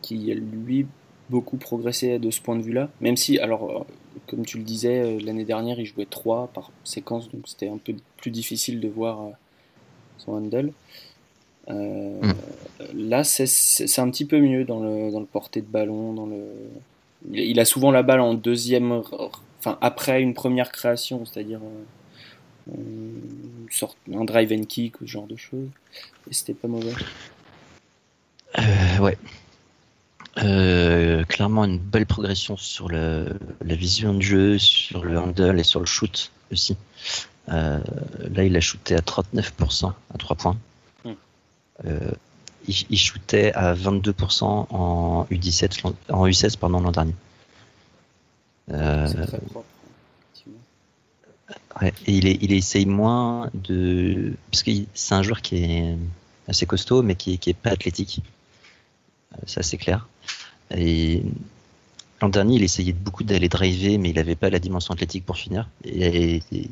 [0.02, 0.86] qui lui
[1.30, 3.84] beaucoup progressé de ce point de vue-là, même si, alors, euh,
[4.28, 7.78] comme tu le disais, euh, l'année dernière, il jouait 3 par séquence, donc c'était un
[7.78, 9.32] peu plus difficile de voir
[10.18, 10.72] son handle.
[11.70, 12.34] Euh, hmm.
[12.94, 16.14] Là, c'est un petit peu mieux dans le, dans le porté de ballon.
[16.14, 16.44] Dans le...
[17.32, 19.02] Il a souvent la balle en deuxième,
[19.60, 25.12] enfin après une première création, c'est-à-dire euh, une sorte, un drive and kick ou ce
[25.12, 25.70] genre de choses.
[26.30, 26.94] Et c'était pas mauvais.
[28.60, 29.18] Euh, ouais.
[30.44, 33.28] Euh, clairement une belle progression sur le,
[33.64, 36.76] la vision de jeu, sur le handle et sur le shoot aussi.
[37.48, 40.58] Là, il a shooté à 39% à 3 points.
[41.84, 42.12] Euh,
[42.68, 47.14] il, shootait à 22% en U17, en U16 pendant l'an dernier.
[48.72, 49.08] Euh,
[51.80, 54.34] ouais, et il, est, il essaye moins de.
[54.50, 55.98] Parce que c'est un joueur qui est
[56.48, 58.22] assez costaud, mais qui, qui est pas athlétique.
[59.34, 60.08] Euh, c'est clair.
[60.76, 61.22] Et
[62.20, 65.38] l'an dernier, il essayait beaucoup d'aller driver, mais il n'avait pas la dimension athlétique pour
[65.38, 65.70] finir.
[65.84, 66.70] Et, et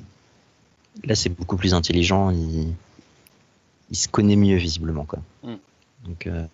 [1.03, 2.31] là, c'est beaucoup plus intelligent.
[2.31, 2.73] Il,
[3.93, 5.19] il se connaît mieux visiblement quoi.
[5.43, 5.55] Mm.
[6.05, 6.45] Donc euh,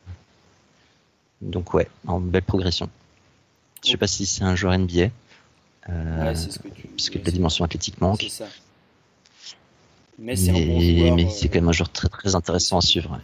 [1.42, 2.90] donc ouais, en belle progression.
[3.84, 5.10] Je sais pas si c'est un joueur NBA.
[5.90, 6.34] Euh,
[6.98, 8.26] parce que la dimension athlétique manque.
[8.30, 8.46] Ça.
[10.20, 13.20] Mais c'est bon mais c'est quand même un joueur très très intéressant à suivre.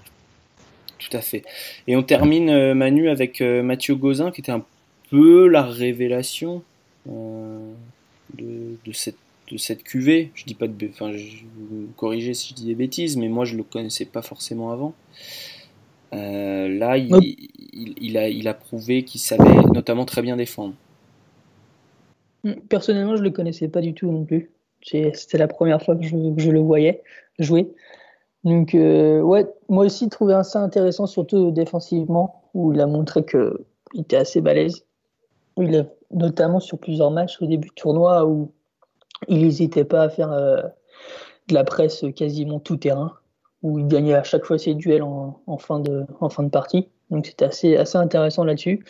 [0.98, 1.44] tout à fait.
[1.88, 4.64] Et on termine, Manu, avec Mathieu Gauzin, qui était un
[5.12, 6.64] peu la révélation
[7.06, 9.18] de, cette
[9.52, 10.32] de cette cuvée.
[10.34, 13.46] Je dis pas de, enfin, je vous corriger si je dis des bêtises, mais moi
[13.46, 14.94] je le connaissais pas forcément avant.
[16.14, 17.12] Euh, là, il,
[17.74, 20.76] il, a, il a prouvé qu'il savait notamment très bien défendre.
[22.44, 24.52] Hmm, personnellement, je le connaissais pas du tout non plus.
[24.82, 27.02] C'était la première fois que je, je, le voyais
[27.40, 27.74] jouer.
[28.44, 33.50] Donc, euh, ouais, moi aussi, trouvé ça intéressant, surtout défensivement, où il a montré qu'il
[33.96, 34.86] était assez balèze.
[35.58, 38.52] Il a, notamment sur plusieurs matchs au début du tournoi où
[39.28, 40.62] il n'hésitait pas à faire euh,
[41.48, 43.14] de la presse quasiment tout terrain,
[43.62, 46.90] où il gagnait à chaque fois ses duels en, fin, de, en fin de partie.
[47.10, 48.84] Donc c'était assez, assez intéressant là-dessus.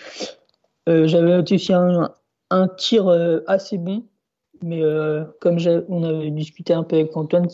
[0.88, 2.12] Euh, j'avais aussi un,
[2.50, 4.04] un tir euh, assez bon,
[4.62, 4.82] mais
[5.42, 5.58] comme
[5.90, 7.48] on avait discuté un peu avec Antoine,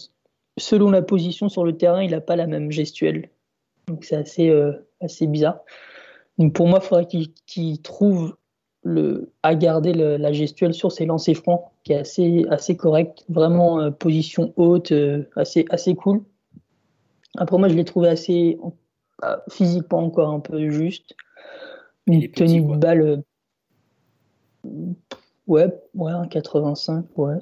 [0.57, 3.29] selon la position sur le terrain, il n'a pas la même gestuelle.
[3.87, 4.53] Donc c'est assez,
[5.01, 5.59] assez bizarre.
[6.37, 8.37] Donc pour moi, il faudrait qu'il trouve
[8.83, 13.79] le, à garder la gestuelle sur ses lancers francs, qui est assez, assez correct, vraiment
[13.79, 16.21] euh, position haute, euh, assez, assez cool.
[17.37, 18.59] Après, moi, je l'ai trouvé assez
[19.23, 21.15] euh, physiquement encore un peu juste.
[22.07, 23.23] Une tenue de balle.
[25.47, 27.37] ouais, ouais, un 85, ouais.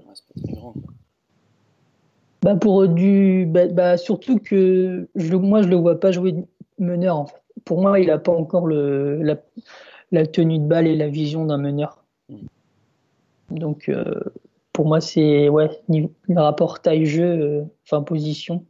[2.42, 6.36] Bah pour du, bah, bah, surtout que je, moi je le vois pas jouer
[6.78, 7.18] meneur.
[7.18, 7.42] En fait.
[7.66, 9.36] Pour moi, il a pas encore le, la,
[10.12, 12.04] la tenue de balle et la vision d'un meneur.
[12.30, 12.38] Mm.
[13.52, 14.20] Donc, euh,
[14.74, 18.66] pour moi, c'est ouais, le rapport taille-jeu, euh, enfin position.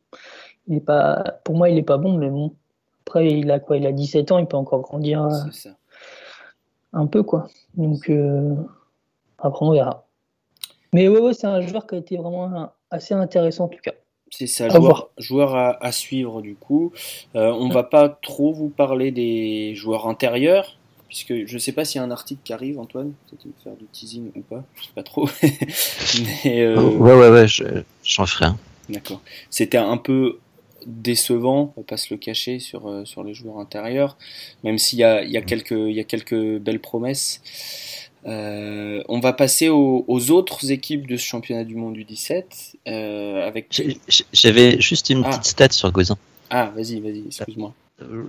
[0.67, 2.55] Il est pas, pour moi, il est pas bon, mais bon.
[3.05, 3.77] Après, il a quoi?
[3.77, 5.27] Il a 17 ans, il peut encore grandir
[6.93, 7.47] un peu, quoi.
[7.75, 8.55] Donc, euh,
[9.37, 10.05] après, on verra.
[10.93, 13.93] Mais ouais, ouais c'est un joueur qui a été vraiment assez intéressant en tout cas.
[14.31, 16.93] C'est ça, joueur, joueur à, suivre du coup.
[17.33, 20.78] on ne va pas trop vous parler des joueurs intérieurs,
[21.09, 23.75] puisque je ne sais pas s'il y a un article qui arrive, Antoine, peut-être faire
[23.75, 25.27] du teasing ou pas, je sais pas trop.
[26.45, 27.47] Mais, euh, Ouais, ouais, ouais,
[28.03, 28.57] j'en ferai un.
[28.89, 29.21] D'accord.
[29.49, 30.37] C'était un peu
[30.85, 34.17] décevant, on va pas se le cacher, sur, euh, sur les joueurs intérieurs,
[34.63, 37.41] même s'il y a, il y, a quelques, il y a quelques belles promesses.
[38.25, 42.77] Euh, on va passer aux, autres équipes de ce championnat du monde du 17.
[42.85, 43.81] avec...
[44.31, 45.29] J'avais juste une ah.
[45.29, 46.17] petite stat sur Gozin.
[46.51, 47.73] Ah, vas-y, vas-y, excuse-moi.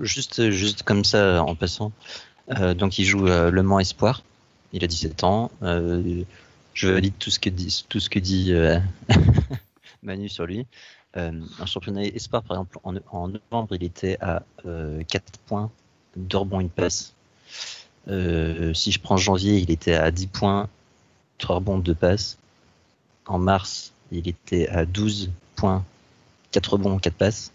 [0.01, 1.93] Juste, juste comme ça, en passant.
[2.59, 4.23] Euh, donc il joue euh, Le Mans Espoir.
[4.73, 5.51] Il a 17 ans.
[5.63, 6.23] Euh,
[6.75, 8.53] je valide tout ce que dit, tout ce que dit
[10.03, 10.67] Manu sur lui.
[11.15, 12.79] un championnat Espoir, par exemple,
[13.11, 15.71] en, novembre, il était à 4 points,
[16.17, 17.13] 2 rebonds, une passe.
[18.07, 20.69] si je prends janvier, il était à 10 points,
[21.39, 22.39] 3 rebonds, 2 passes.
[23.27, 25.85] En mars, il était à 12 points,
[26.53, 27.53] 4 rebonds, 4 passes.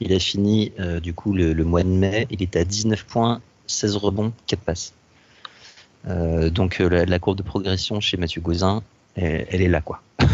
[0.00, 3.42] Il a fini du coup le, le, mois de mai, il était à 19 points,
[3.68, 4.94] 16 rebonds, 4 passes.
[6.06, 8.82] Euh, donc euh, la, courbe de progression chez Mathieu Gauzin,
[9.14, 10.00] elle, est là quoi.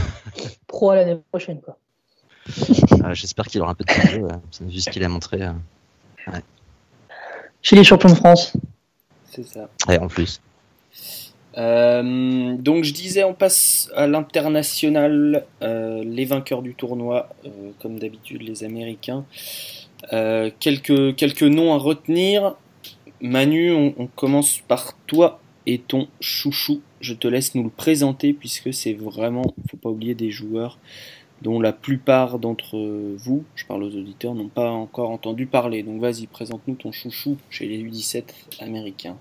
[0.66, 1.79] Pro à l'année prochaine quoi.
[2.92, 5.40] Euh, j'espère qu'il aura un peu de temps, vu ce qu'il a montré.
[7.62, 8.53] Chez les champions de France.
[9.31, 9.68] C'est ça.
[9.90, 10.40] Et en plus.
[11.57, 17.31] donc je disais, on passe à l'international, les vainqueurs du tournoi,
[17.81, 19.25] comme d'habitude les Américains.
[20.11, 22.55] quelques, quelques noms à retenir.
[23.25, 26.83] Manu, on, commence par toi et ton chouchou.
[27.01, 30.79] Je te laisse nous le présenter puisque c'est vraiment, faut pas oublier des joueurs
[31.41, 32.77] dont la plupart d'entre
[33.17, 35.83] vous, je parle aux auditeurs, n'ont pas encore entendu parler.
[35.83, 38.25] Donc vas-y, présente-nous ton chouchou chez les U17
[38.61, 39.17] américains.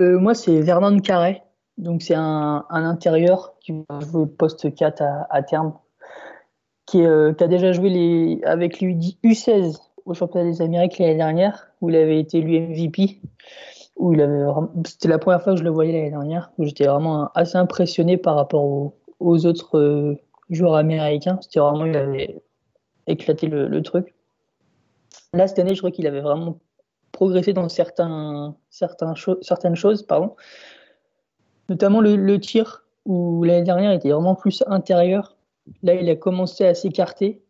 [0.00, 1.42] Euh, moi, c'est Vernon Carré.
[1.76, 5.74] Donc c'est un, intérieur qui va jouer poste 4 à, terme,
[6.86, 11.68] qui, euh, qui, a déjà joué avec les U16 au championnat des Amériques l'année dernière,
[11.80, 13.20] où il avait été lui MVP.
[13.96, 14.14] Où
[14.86, 18.16] c'était la première fois que je le voyais l'année dernière, où j'étais vraiment assez impressionné
[18.16, 20.14] par rapport aux, autres euh,
[20.50, 21.38] joueurs américains.
[21.42, 22.40] C'était vraiment, il avait
[23.06, 24.14] éclaté le, truc.
[25.34, 26.58] Là, cette année, je crois qu'il avait vraiment
[27.10, 30.36] progressé dans certains certaines choses, pardon.
[31.68, 35.36] notamment le, le tir, où l'année dernière, il était vraiment plus intérieur.
[35.82, 37.42] Là, il a commencé à s'écarter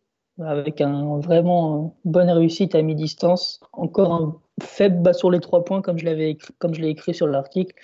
[0.45, 3.61] avec un vraiment bonne réussite à mi-distance.
[3.73, 7.15] Encore un faible bas sur les trois points, comme je l'avais comme je l'ai écrit
[7.15, 7.75] sur l'article,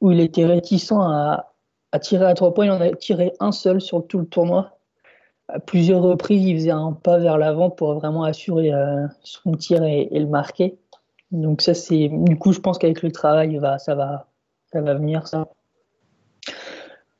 [0.00, 1.52] où il était réticent à,
[2.00, 2.66] tirer à trois points.
[2.66, 4.78] Il en a tiré un seul sur tout le tournoi.
[5.48, 9.84] À plusieurs reprises, il faisait un pas vers l'avant pour vraiment assurer euh, son tir
[9.84, 10.78] et, le marquer.
[11.30, 14.26] Donc ça, c'est du coup, je pense qu'avec le travail, va, ça va,
[14.72, 15.46] ça va venir ça.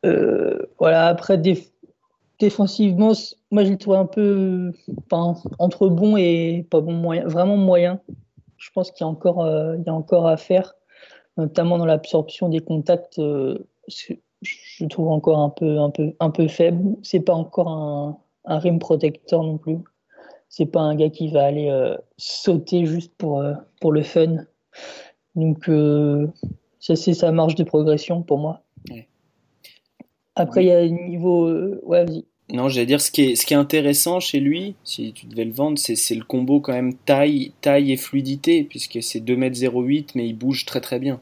[0.04, 1.06] Euh, voilà.
[1.06, 1.56] Après, des,
[2.38, 3.12] défensivement,
[3.50, 4.72] moi je le trouve un peu
[5.58, 8.00] entre bon et pas bon moyen, vraiment moyen.
[8.56, 10.74] Je pense qu'il y a encore, euh, y a encore à faire,
[11.36, 13.18] notamment dans l'absorption des contacts.
[13.18, 16.96] Euh, je trouve encore un peu, un peu, un peu faible.
[17.02, 19.78] C'est pas encore un, un rim protector non plus.
[20.48, 23.42] C'est pas un gars qui va aller euh, sauter juste pour,
[23.80, 24.36] pour le fun.
[25.34, 25.70] Donc
[26.80, 28.62] ça c'est sa marge de progression pour moi.
[30.36, 31.46] Après, il y a le niveau.
[31.46, 32.24] Euh, ouais, vas-y.
[32.52, 35.44] Non, j'allais dire, ce qui, est, ce qui est intéressant chez lui, si tu devais
[35.44, 40.28] le vendre, c'est le combo quand même taille, taille et fluidité, puisque c'est 2m08, mais
[40.28, 41.20] il bouge très très bien.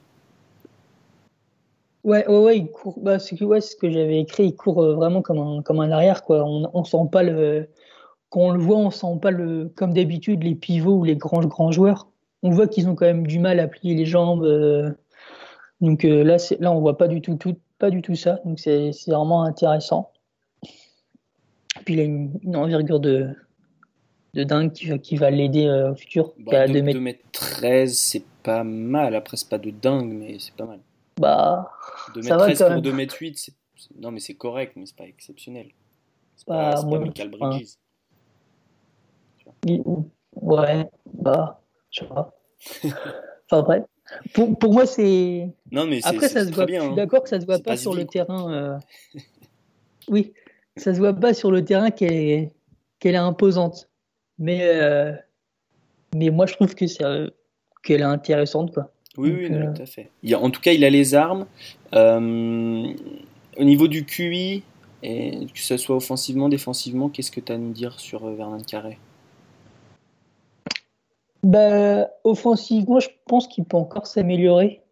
[2.02, 2.98] Ouais, ouais, ouais, il court.
[3.00, 5.90] Bah, c'est ouais, ce que j'avais écrit, il court euh, vraiment comme un, comme un
[5.90, 6.44] arrière, quoi.
[6.44, 7.68] On, on sent pas le.
[8.28, 9.72] Quand on le voit, on sent pas le.
[9.74, 12.08] Comme d'habitude, les pivots ou les grands, grands joueurs.
[12.42, 14.44] On voit qu'ils ont quand même du mal à plier les jambes.
[14.44, 14.90] Euh,
[15.80, 18.40] donc là, là, on voit pas du tout, tout, pas du tout ça.
[18.44, 20.10] Donc c'est vraiment intéressant.
[21.84, 23.34] Puis il a une, envergure de,
[24.34, 26.32] de dingue qui va, qui va l'aider euh, au futur.
[26.38, 29.14] Bah, 2, m 13, c'est pas mal.
[29.14, 30.80] Après, c'est pas de dingue, mais c'est pas mal.
[31.20, 31.70] Bah,
[32.14, 33.50] 2 m 13 pour 2 m 8,
[33.98, 35.68] non, mais c'est correct, mais c'est pas exceptionnel.
[36.36, 37.74] C'est pas, bah, pas Michael Bridges.
[40.36, 41.60] Ouais, bah,
[41.90, 42.34] je sais pas.
[43.50, 43.84] enfin, bref.
[44.32, 45.48] Pour, pour moi, c'est.
[45.70, 46.66] Non, mais Après, ça se voit.
[46.66, 46.96] Bien, je suis hein.
[46.96, 48.52] d'accord que ça se voit pas, sur le terrain.
[48.52, 48.78] Euh,
[50.08, 50.32] oui,
[50.76, 52.52] ça se voit pas sur le terrain qu'elle est,
[52.98, 53.88] qu'elle est imposante.
[54.38, 55.12] Mais, euh,
[56.14, 57.30] mais moi, je trouve que c'est, euh,
[57.82, 58.90] qu'elle est intéressante, quoi.
[59.16, 60.10] Oui, oui, tout à fait.
[60.22, 61.46] Il en tout cas, il a les armes.
[61.92, 64.64] au niveau du QI,
[65.02, 68.60] et que ce soit offensivement, défensivement, qu'est-ce que tu as à nous dire sur Vernon
[68.60, 68.98] Carré?
[71.44, 74.82] Bah, offensivement, je pense qu'il peut encore s'améliorer.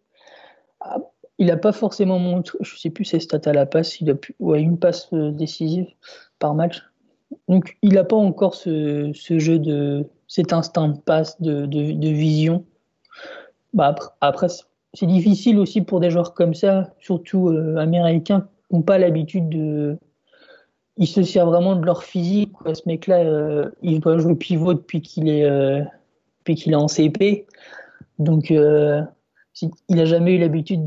[0.79, 0.97] Ah,
[1.39, 4.09] il n'a pas forcément montré, je ne sais plus ses stats à la passe, il
[4.11, 5.87] a pu, ouais, une passe euh, décisive
[6.39, 6.83] par match.
[7.47, 12.65] Donc il n'a pas encore ce, jeu de cet instinct de passe, de vision.
[13.73, 14.47] Bah, après,
[14.93, 19.49] c'est difficile aussi pour des joueurs comme ça, surtout euh, américains, qui n'ont pas l'habitude
[19.49, 19.97] de.
[20.97, 22.51] Ils se servent vraiment de leur physique.
[22.53, 22.75] Quoi.
[22.75, 25.49] Ce mec-là, euh, il doit jouer pivot depuis qu'il est
[26.43, 27.47] depuis qu'il est en CP.
[28.19, 29.01] Donc, euh,
[29.61, 30.83] il n'a jamais eu l'habitude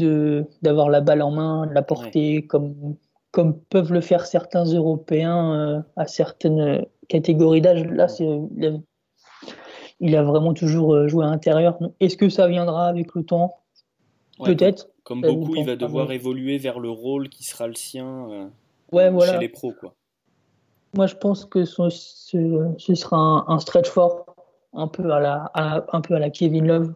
[0.62, 2.96] d'avoir la balle en main, de la porter comme,
[3.30, 7.84] comme peuvent le faire certains Européens euh, à certaines catégories d'âge.
[7.86, 8.70] Là, il a,
[10.00, 11.78] il a vraiment toujours euh, joué à l'intérieur.
[12.00, 13.56] Est-ce que ça viendra avec le temps?
[14.44, 14.88] Peut-être.
[15.04, 18.50] Comme, beaucoup, il va devoir évoluer vers le rôle qui sera le sien
[18.92, 19.34] ouais, voilà.
[19.34, 19.72] chez les pros.
[19.72, 19.94] Quoi.
[20.94, 24.35] Moi, je pense que ce, ce, sera un, un, stretch fort
[24.76, 26.94] un peu à la, un peu à la Kevin Love,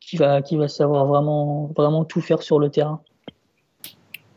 [0.00, 3.00] qui va, qui va savoir vraiment, vraiment tout faire sur le terrain.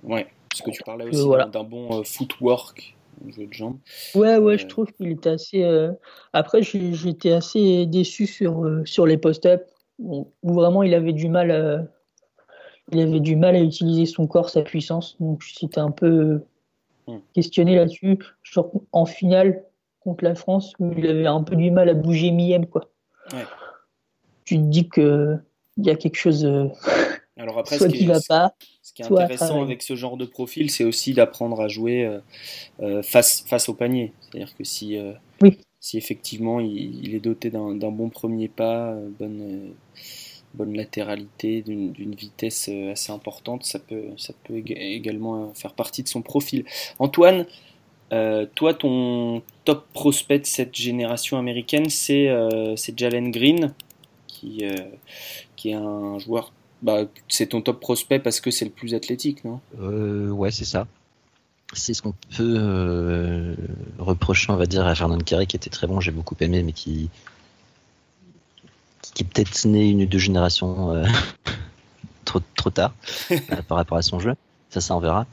[0.04, 2.96] Ouais, parce que tu parlais aussi d'un bon euh, footwork,
[3.28, 3.78] jeu de jambes.
[4.16, 5.64] Ouais, ouais, je euh, trouve qu'il était assez.
[5.64, 5.92] Euh,
[6.34, 9.64] après, j'étais assez déçu sur, sur les post-up,
[10.00, 11.86] où vraiment il avait du mal à,
[12.92, 15.16] il avait du mal à utiliser son corps, sa puissance.
[15.20, 16.42] Donc j'étais un peu
[17.08, 17.18] hmm.
[17.34, 18.20] questionné là-dessus.
[18.92, 19.64] En finale,
[20.04, 22.90] contre la France où il avait un peu du mal à bouger Miem quoi.
[24.46, 25.38] Tu te dis que
[25.78, 26.68] il y a quelque chose euh,
[27.38, 28.54] Alors après, soit qui, va pas.
[28.82, 32.20] Ce qui est intéressant avec ce genre de profil, c'est aussi d'apprendre à jouer euh,
[32.82, 34.14] euh, face face au panier.
[34.22, 34.98] C'est-à-dire que si
[35.80, 39.74] si effectivement il, est doté d'un bon premier pas, bonne
[40.54, 46.22] bonne latéralité, d'une vitesse assez importante, ça peut, ça peut également faire partie de son
[46.22, 46.64] profil.
[47.00, 47.48] Antoine,
[48.14, 53.74] euh, toi, ton top prospect de cette génération américaine, c'est euh, Jalen Green,
[54.28, 54.76] qui, euh,
[55.56, 56.52] qui est un joueur.
[56.84, 59.62] Bah, c'est ton top prospect parce que c'est le plus athlétique, non?
[59.80, 60.86] Ouais, c'est ça.
[61.72, 63.56] C'est ce qu'on peut
[63.98, 66.74] reprocher, on va dire, à Fernand Carré, qui était très bon, j'ai beaucoup aimé, mais
[66.74, 67.10] qui,
[69.16, 71.04] qui est peut-être né une ou deux générations
[72.26, 72.94] trop, trop tard
[73.68, 74.36] par rapport à son jeu.
[74.70, 75.26] Ça, ça, on verra.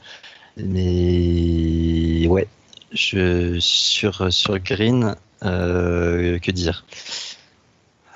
[0.57, 2.47] Mais ouais,
[2.93, 6.85] sur, Green, euh, que dire?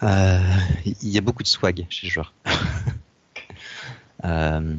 [0.04, 0.40] Euh,
[0.86, 2.34] Il y a beaucoup de swag chez le joueur.
[4.26, 4.76] euh,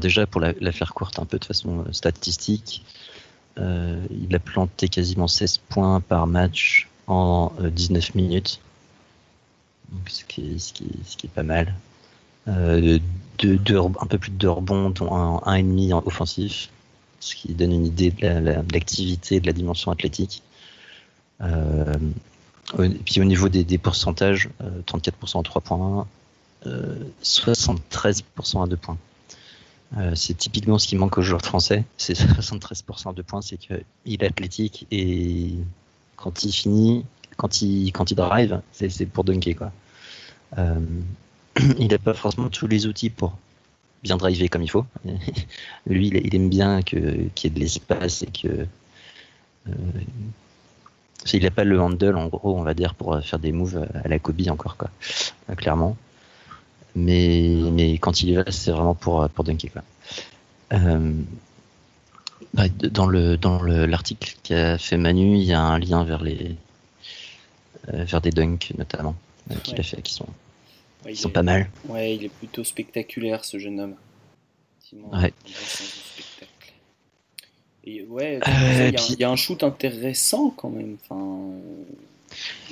[0.00, 2.84] déjà, pour la, faire courte un peu de façon statistique,
[3.56, 8.60] il a planté quasiment 16 points par match en 19 minutes.
[10.06, 10.56] Ce, qui
[11.24, 11.74] est, pas mal.
[12.46, 12.98] Un
[13.38, 16.70] peu plus de deux rebonds, dont un, un et demi en offensif
[17.22, 20.42] ce qui donne une idée de l'activité, de la dimension athlétique.
[21.40, 21.94] Euh,
[22.82, 24.48] et puis au niveau des, pourcentages,
[24.86, 26.06] 34% en 3 points,
[26.64, 28.98] 73% à 2 points.
[29.98, 31.84] Euh, c'est typiquement ce qui manque aux joueurs français.
[31.96, 35.54] C'est 73% de points, c'est qu'il est athlétique et
[36.16, 37.04] quand il finit,
[37.36, 39.54] quand il, quand il drive, c'est pour dunker.
[39.54, 39.72] Quoi.
[40.58, 40.80] Euh,
[41.78, 43.36] il n'a pas forcément tous les outils pour
[44.02, 44.86] bien driver comme il faut.
[45.86, 48.66] Lui, il, aime bien qu'il y ait de l'espace et que.
[49.68, 49.72] Euh,
[51.32, 54.08] il n'a pas le handle, en gros, on va dire, pour faire des moves à
[54.08, 54.90] la Kobe encore, quoi.
[55.56, 55.96] clairement
[56.94, 59.70] mais, mais quand il y va, c'est vraiment pour, pour dunker.
[59.72, 59.82] Quoi.
[60.72, 61.12] Euh,
[62.90, 66.56] dans le dans l'article qu'a fait Manu, il y a un lien vers les
[67.92, 69.14] euh, vers des dunks notamment
[69.50, 70.26] euh, qu'il a fait, qui sont
[71.06, 71.70] qui sont pas mal.
[71.88, 73.94] Ouais, il est plutôt spectaculaire ce jeune homme.
[74.92, 75.32] Ouais.
[77.84, 78.40] Et ouais,
[79.10, 80.98] il y, a un shoot intéressant quand même.
[81.02, 81.50] Enfin,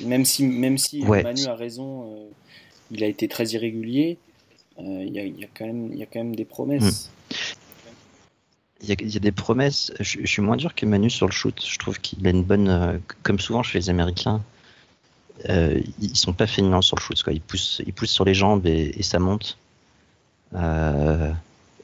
[0.04, 2.28] même si même si Manu a raison
[2.90, 4.18] il a été très irrégulier.
[4.78, 7.10] Euh, il y, a, quand même, y a quand même des promesses.
[7.30, 7.34] Hmm.
[8.82, 9.92] Il y, a, des promesses.
[10.00, 11.62] Je, suis moins dur que Manu sur le shoot.
[11.62, 12.68] Je trouve qu'il a une bonne.
[12.68, 14.42] Euh, comme souvent chez les Américains,
[15.48, 17.22] euh, ils sont pas feignants sur le shoot.
[17.22, 17.32] Quoi.
[17.32, 19.58] Ils, poussent, ils poussent sur les jambes et, ça monte.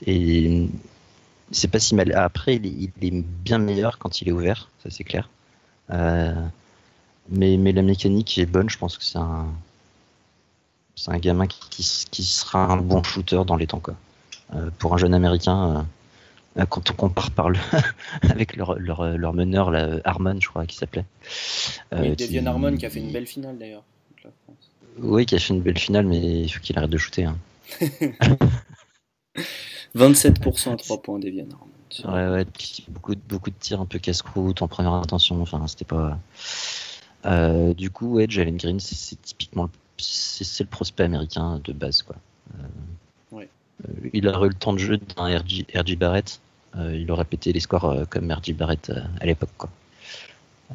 [0.06, 0.68] et
[1.50, 2.12] c'est pas si mal.
[2.12, 5.28] Après, il est, bien meilleur quand il est ouvert, ça c'est clair.
[5.88, 6.34] mais,
[7.30, 8.68] mais la mécanique est bonne.
[8.68, 13.80] Je pense que c'est un gamin qui, qui, sera un bon shooter dans les temps.
[13.80, 13.94] Quoi.
[14.54, 15.82] Euh, pour un jeune américain, euh, euh,
[16.64, 17.58] quand on compare par le
[18.22, 21.04] avec leur, leur, leur, meneur, là, Harmon, je crois, qu'il s'appelait.
[21.92, 23.84] Oui, Devian Harmon qui a fait une belle finale d'ailleurs.
[24.98, 27.24] Oui, qui a fait une belle finale, mais il faut qu'il arrête de shooter.
[27.24, 27.36] Hein.
[29.94, 31.66] 27% à 3 points, Devian Harmon.
[32.04, 32.46] Ouais, ouais,
[32.88, 35.40] beaucoup, beaucoup de tirs un peu casse-croûte en première intention.
[35.42, 36.18] Enfin, c'était pas.
[37.26, 42.02] Euh, du coup, ouais, Jalen Green, c'est typiquement le c'est le prospect américain de base.
[42.02, 42.16] Quoi.
[42.54, 42.62] Euh,
[43.34, 46.40] euh, il aurait eu le temps de jeu d'un RG, Barrett.
[46.76, 49.50] Euh, il aurait pété les scores comme RG Barrett à l'époque.
[49.56, 49.70] Quoi.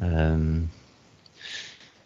[0.00, 0.60] Je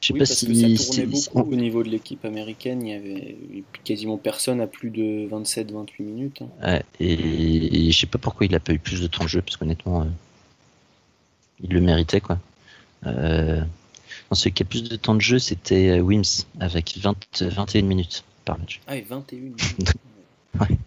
[0.01, 2.87] sais pas si, que ça tournait beaucoup au niveau de l'équipe américaine.
[2.87, 3.37] Il y avait
[3.85, 6.43] quasiment personne à plus de 27-28 minutes.
[6.63, 6.81] Hein.
[7.01, 9.57] et, je sais pas pourquoi il a pas eu plus de temps de jeu, parce
[9.57, 10.07] qu'honnêtement,
[11.63, 12.21] il le méritait.
[12.21, 12.39] quoi.
[14.33, 18.25] Celui qui a plus de temps de jeu, c'était euh, Wims, avec 20, 21 minutes
[18.45, 18.81] par match.
[18.87, 19.93] Ah, et 21 minutes
[20.61, 20.79] ouais.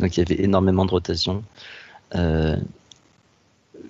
[0.00, 1.42] Donc il y avait énormément de rotation.
[2.14, 2.56] Euh,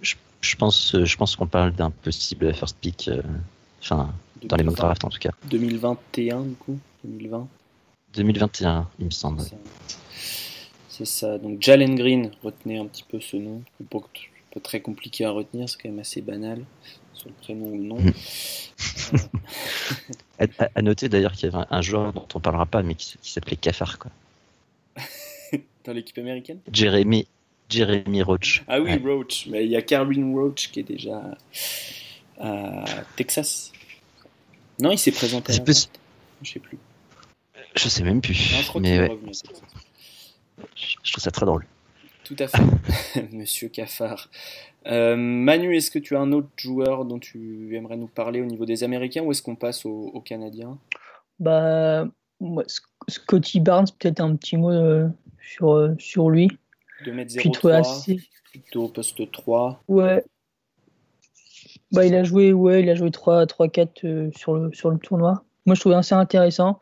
[0.00, 3.22] je, pense, je pense qu'on parle d'un possible first pick, euh,
[3.80, 4.12] enfin,
[4.42, 5.30] dans les mock draft en tout cas.
[5.50, 7.48] 2021 du coup 2020
[8.14, 9.42] 2021, il me semble.
[10.88, 11.38] C'est ça.
[11.38, 13.62] Donc Jalen Green, retenez un petit peu ce nom.
[13.90, 13.98] Pas,
[14.52, 16.64] pas très compliqué à retenir, c'est quand même assez banal
[17.14, 17.98] sur le prénom ou le nom.
[20.74, 23.56] à, noter d'ailleurs qu'il y avait un, joueur dont on parlera pas, mais qui, s'appelait
[23.56, 23.98] Cafard.
[23.98, 24.10] Quoi.
[25.84, 26.60] Dans l'équipe américaine?
[26.72, 27.26] Jeremy,
[27.74, 28.64] Jeremy Roach.
[28.68, 29.46] Ah oui, Roach.
[29.48, 31.36] Mais il y a Carwin Roach qui est déjà
[32.38, 32.84] à
[33.16, 33.72] Texas.
[34.80, 35.56] Non, il s'est présenté à
[36.42, 36.78] Je sais plus.
[37.76, 38.34] Je sais même plus.
[38.34, 39.08] je mais
[40.74, 41.66] je trouve ça très drôle.
[42.24, 42.62] Tout à fait,
[43.32, 44.30] Monsieur Cafard.
[44.86, 48.46] Euh, Manu, est-ce que tu as un autre joueur dont tu aimerais nous parler au
[48.46, 50.78] niveau des Américains ou est-ce qu'on passe aux, Canadiens?
[51.38, 52.08] Bah,
[53.08, 55.08] Scotty Barnes, peut-être un petit mot euh,
[55.42, 56.48] sur, euh, sur lui.
[57.04, 59.82] 2m03, plutôt poste 3.
[59.88, 60.24] Ouais.
[61.92, 64.98] Bah, il a joué, ouais, il a joué 3, 3 4 sur, le, sur le
[64.98, 65.44] tournoi.
[65.66, 66.78] Moi, je trouvais assez intéressant.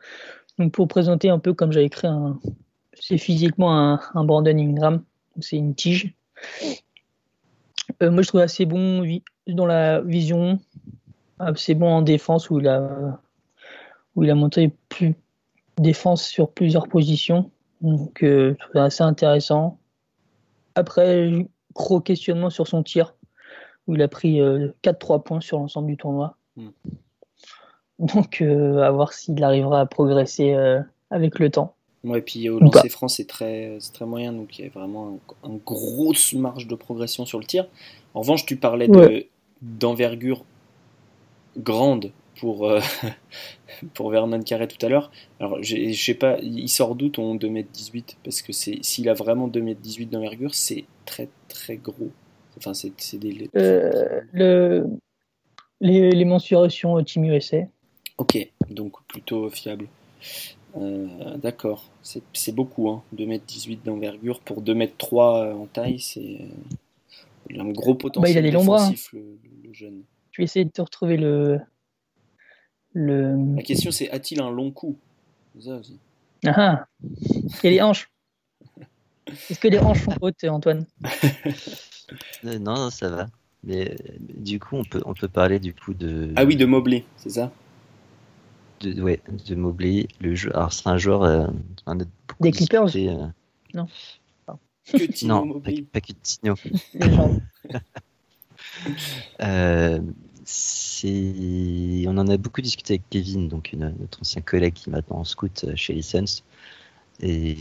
[0.57, 2.07] Donc, pour présenter un peu comme j'avais écrit,
[2.93, 5.03] c'est physiquement un, un Brandon Ingram.
[5.39, 6.13] C'est une tige.
[8.01, 9.03] Euh, moi, je trouve assez bon
[9.47, 10.59] dans la vision,
[11.39, 13.19] assez bon en défense où il a,
[14.15, 15.15] où il a montré plus
[15.77, 17.51] défense sur plusieurs positions.
[17.81, 19.79] Donc, euh, assez intéressant.
[20.75, 21.31] Après,
[21.73, 23.15] gros questionnement sur son tir,
[23.87, 26.37] où il a pris 4-3 euh, points sur l'ensemble du tournoi.
[26.55, 26.69] Hmm.
[27.99, 30.55] Donc, à voir s'il arrivera à progresser
[31.09, 31.75] avec le temps.
[32.03, 35.19] Ouais, et puis au lancer franc, c'est très, très moyen, donc il y a vraiment
[35.45, 37.65] une grosse marge de progression sur le tir.
[38.13, 39.25] En revanche, tu parlais de,
[39.61, 40.43] d'envergure
[41.55, 42.79] grande pour, euh,
[43.93, 45.11] pour Vernon Carré tout à l'heure.
[45.39, 50.09] Alors, je sais pas, il sort d'où ton 2m18 Parce que s'il a vraiment 2m18
[50.09, 52.11] d'envergure, c'est très très gros.
[52.57, 53.49] Enfin, c'est, des.
[53.55, 54.87] Euh, le,
[55.81, 57.57] les, les mensurations Team USA.
[58.17, 58.37] Ok,
[58.69, 59.87] donc plutôt fiable.
[60.75, 63.03] Euh, d'accord, c'est beaucoup, hein.
[63.15, 68.51] 2m18 d'envergure pour 2m3 euh, en taille, c'est euh, un gros potentiel bah, il a
[68.51, 69.19] des défensif, hein.
[69.63, 70.03] le, jeune.
[70.31, 71.59] Je vais essayer de te retrouver le.
[72.93, 73.55] Le...
[73.55, 74.95] La question c'est a-t-il un long cou?
[75.59, 75.97] Ça aussi.
[76.45, 76.87] Ah, ah.
[77.63, 78.09] Et les hanches?
[79.49, 80.85] Est-ce que les hanches sont hautes, Antoine?
[82.45, 83.27] Euh, Non, ça va.
[83.63, 86.31] Mais euh, du coup, on peut, on peut parler du coup de.
[86.35, 87.51] Ah oui, de Mobley, c'est ça?
[88.81, 90.07] De, ouais, de Mobley.
[90.19, 91.23] Le jeu, alors c'est un joueur.
[91.23, 91.47] euh,
[91.87, 93.83] beaucoup Des Clippers discuté, euh,
[94.91, 95.81] Que Tino Non, pas, Mobley.
[95.83, 96.55] pas que Tino.
[99.41, 99.99] Euh,
[100.45, 104.93] c'est, on en a beaucoup discuté avec Kevin, donc une- notre ancien collègue qui est
[104.93, 106.43] maintenant scout euh, chez License.
[107.21, 107.57] Et,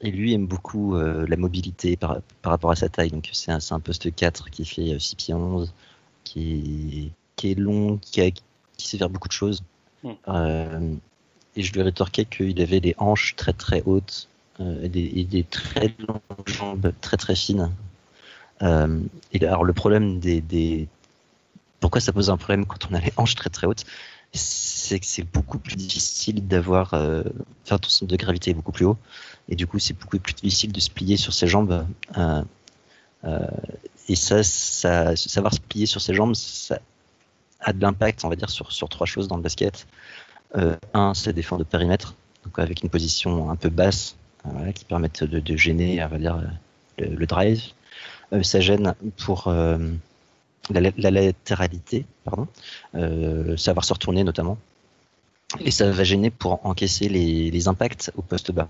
[0.00, 3.10] et lui aime beaucoup euh, la mobilité par, par rapport à sa taille.
[3.10, 5.72] Donc c'est un, un poste 4 qui fait euh, 6 pieds 11,
[6.24, 9.62] qui est, qui est long, qui, a- qui sait faire beaucoup de choses.
[10.02, 10.10] Mm.
[10.28, 10.94] Euh,
[11.56, 14.28] et je lui ai rétorqué qu'il avait des hanches très très hautes
[14.60, 17.70] euh, et, des, et des très longues jambes très très fines.
[18.62, 19.00] Euh,
[19.32, 20.88] et alors le problème des, des...
[21.84, 23.84] Pourquoi ça pose un problème quand on a les hanches très très hautes
[24.32, 26.94] C'est que c'est beaucoup plus difficile d'avoir...
[26.94, 27.24] Euh...
[27.62, 28.96] Enfin, ton centre de gravité est beaucoup plus haut.
[29.50, 31.86] Et du coup, c'est beaucoup plus difficile de se plier sur ses jambes.
[32.16, 32.42] Euh,
[33.24, 33.38] euh,
[34.08, 36.78] et ça, ça, savoir se plier sur ses jambes, ça
[37.60, 39.86] a de l'impact, on va dire, sur, sur trois choses dans le basket.
[40.56, 42.14] Euh, un, c'est défendre de périmètre,
[42.46, 44.16] donc avec une position un peu basse,
[44.74, 46.42] qui permettent de, gêner, on va dire,
[46.96, 47.62] le, drive.
[48.40, 49.52] Ça gêne pour
[50.70, 52.46] la, la latéralité, pardon,
[52.94, 54.58] euh, savoir se retourner notamment.
[55.60, 58.68] Et ça va gêner pour encaisser les, impacts au poste bas.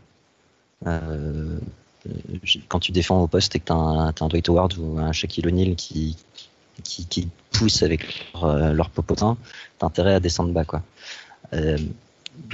[0.86, 1.58] Euh,
[2.06, 2.10] euh,
[2.68, 5.46] quand tu défends au poste et que tu as, un Dwight Howard ou un Shaquille
[5.46, 6.16] O'Neal qui,
[6.82, 9.36] qui, qui poussent avec leur, leur popotin,
[9.78, 10.64] t'as intérêt à descendre bas.
[10.64, 10.82] Quoi.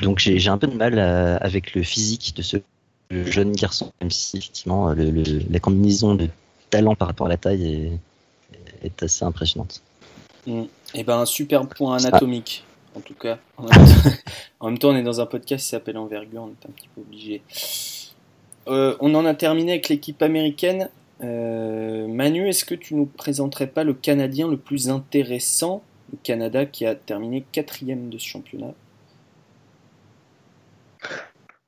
[0.01, 2.59] Donc j'ai un peu de mal avec le physique de ce
[3.11, 6.29] jeune garçon, même si effectivement la combinaison de
[6.69, 7.99] talent par rapport à la taille
[8.83, 9.83] est, assez impressionnante.
[10.47, 12.65] Eh ben, un super point anatomique,
[12.97, 13.39] en tout cas.
[13.57, 14.11] En même, temps,
[14.61, 16.89] en même temps, on est dans un podcast qui s'appelle Envergure, on est un petit
[16.95, 17.43] peu obligé.
[18.69, 20.89] Euh, on en a terminé avec l'équipe américaine.
[21.23, 25.83] Euh, Manu, est-ce que tu nous présenterais pas le Canadien le plus intéressant?
[26.13, 28.75] Le Canada qui a terminé quatrième de ce championnat.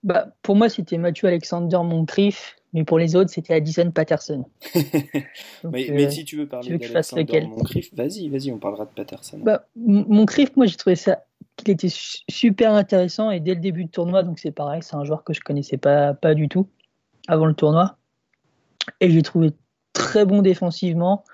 [0.03, 4.45] Bah, pour moi, c'était Mathieu Alexander Moncrief, mais pour les autres, c'était Addison Patterson.
[5.63, 6.71] Donc, mais, euh, mais si tu veux parler
[7.17, 7.49] lequel?
[7.49, 9.39] Moncrief, vas-y, vas-y, on parlera de Patterson.
[9.43, 11.25] Bah, Moncrief, moi, j'ai trouvé ça
[11.57, 14.97] qu'il était su- super intéressant et dès le début du tournoi, donc c'est pareil, c'est
[14.97, 16.67] un joueur que je connaissais pas, pas du tout
[17.29, 17.97] avant le tournoi.
[19.01, 19.51] Et j'ai trouvé
[19.93, 21.25] très bon défensivement,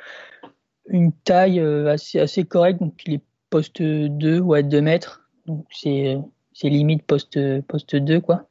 [0.89, 5.27] une taille euh, assez, assez correcte, donc il est poste 2 ou à 2 mètres,
[5.47, 6.19] donc c'est
[6.53, 8.48] c'est limite poste, poste 2 quoi.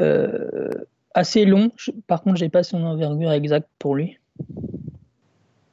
[0.00, 0.70] Euh,
[1.14, 4.18] assez long, Je- par contre j'ai pas son envergure exacte pour lui.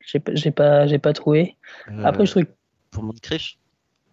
[0.02, 0.20] J'ai
[0.52, 1.56] pas, j'ai pas, trouvé.
[2.04, 2.46] Après je trouve
[2.92, 3.58] Pour Moncrief,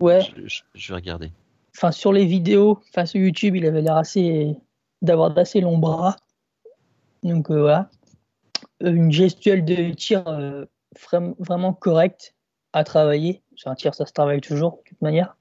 [0.01, 1.33] ouais, je, je- je vais regarder.
[1.77, 4.57] enfin sur les vidéos, enfin sur YouTube, il avait l'air assez
[5.03, 6.17] d'avoir d'assez longs bras.
[7.23, 7.91] Donc euh, voilà,
[8.85, 10.65] Euh, une gestuelle de tir euh,
[10.97, 12.35] vra- vraiment correcte
[12.73, 13.43] à travailler.
[13.57, 15.37] C'est un tir, ça se travaille toujours de toute manière.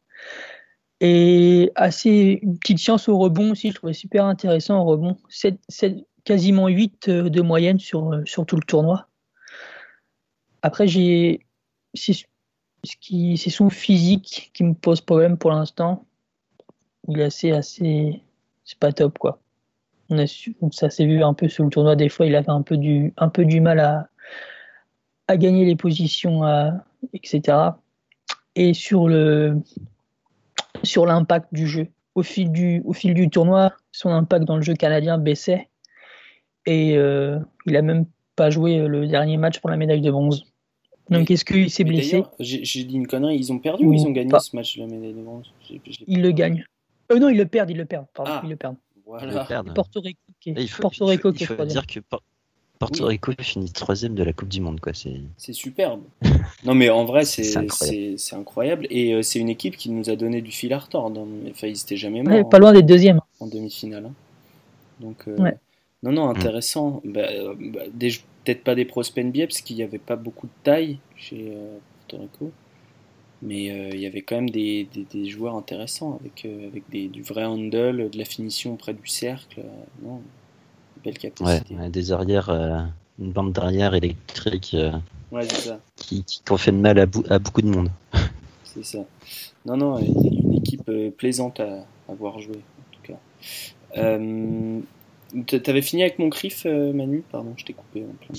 [1.00, 5.18] Et assez une petite chance au rebond aussi, je trouvais super intéressant au rebond.
[5.30, 9.08] Sept- sept- quasiment 8 de moyenne sur, euh, sur tout le tournoi.
[10.62, 11.46] Après, j'ai
[11.94, 12.26] c'est
[13.50, 16.06] son physique qui me pose problème pour l'instant.
[17.08, 18.22] Il est assez assez
[18.66, 19.40] c'est pas top quoi.
[20.72, 23.14] Ça s'est vu un peu sur le tournoi des fois, il avait un peu du
[23.18, 24.10] un peu du mal à
[25.28, 26.42] à gagner les positions
[27.14, 27.80] etc.
[28.56, 29.62] Et sur le
[30.88, 34.64] sur l'impact du jeu au fil du au fil du tournoi, son impact dans le
[34.64, 35.70] jeu canadien baissait
[36.66, 40.46] et euh, il a même pas joué le dernier match pour la médaille de bronze.
[41.10, 44.06] Donc est-ce qu'il s'est blessé J'ai dit une connerie, ils ont perdu ou Ou ils
[44.06, 44.40] ont gagné pas.
[44.40, 45.46] ce match de la médaille de bronze?
[45.68, 46.66] J'ai- j'ai- Il le gagne.
[47.12, 48.08] Euh, non, ils le perdent, ils le perdent.
[48.14, 48.42] Pardon, Ah.
[48.44, 48.76] ils le perdent.
[48.98, 49.46] Ils Voilà.
[49.46, 49.74] perdent.
[49.74, 52.00] Porto Rico Et il faut, Porto il Rico faut- qui est il faut dire que
[52.80, 53.10] Porto Oui.
[53.12, 54.80] Rico finit troisième de la Coupe du Monde.
[54.80, 54.94] Quoi.
[54.94, 55.22] C'est...
[55.38, 56.02] C'est superbe.
[56.64, 57.56] Non, mais en vrai, c'est
[58.34, 58.88] incroyable.
[58.90, 61.22] Et euh, c'est une équipe qui nous a donné du fil à retordre.
[61.22, 61.28] hein.
[61.52, 63.20] Enfin, ils étaient jamais morts Ouais, hein, pas loin des deuxièmes.
[63.40, 64.06] en demi-finale.
[64.08, 64.14] hein.
[65.00, 65.56] Donc, euh, Ouais.
[66.04, 67.02] non, non, intéressant.
[67.06, 68.12] Bah, euh, bah, des-
[68.44, 71.78] Peut-être pas des prospects NBA, parce qu'il n'y avait pas beaucoup de taille chez euh,
[72.08, 72.52] Porto Rico.
[73.42, 76.90] Mais euh, il y avait quand même des, des- des joueurs intéressants, avec, euh, avec
[76.90, 79.60] des, du vrai handle, de la finition près du cercle.
[79.60, 79.64] euh,
[80.08, 80.22] non,
[81.04, 81.76] belle Ouais, capacité.
[81.76, 82.80] ouais, des arrières, euh,
[83.20, 84.92] une bande d'arrière électrique euh,
[85.32, 85.80] Ouais, c'est ça.
[85.96, 87.90] qui, qui, qui en fait de mal à, bou- à beaucoup de monde.
[88.64, 89.00] C'est ça.
[89.66, 93.18] Non, non, une une équipe euh, plaisante à, à voir jouer, en tout cas.
[93.98, 94.80] Euh,
[95.64, 96.30] T'avais fini avec mon
[96.66, 97.24] euh, Manu?
[97.32, 98.36] Pardon, je t'ai coupé en plein.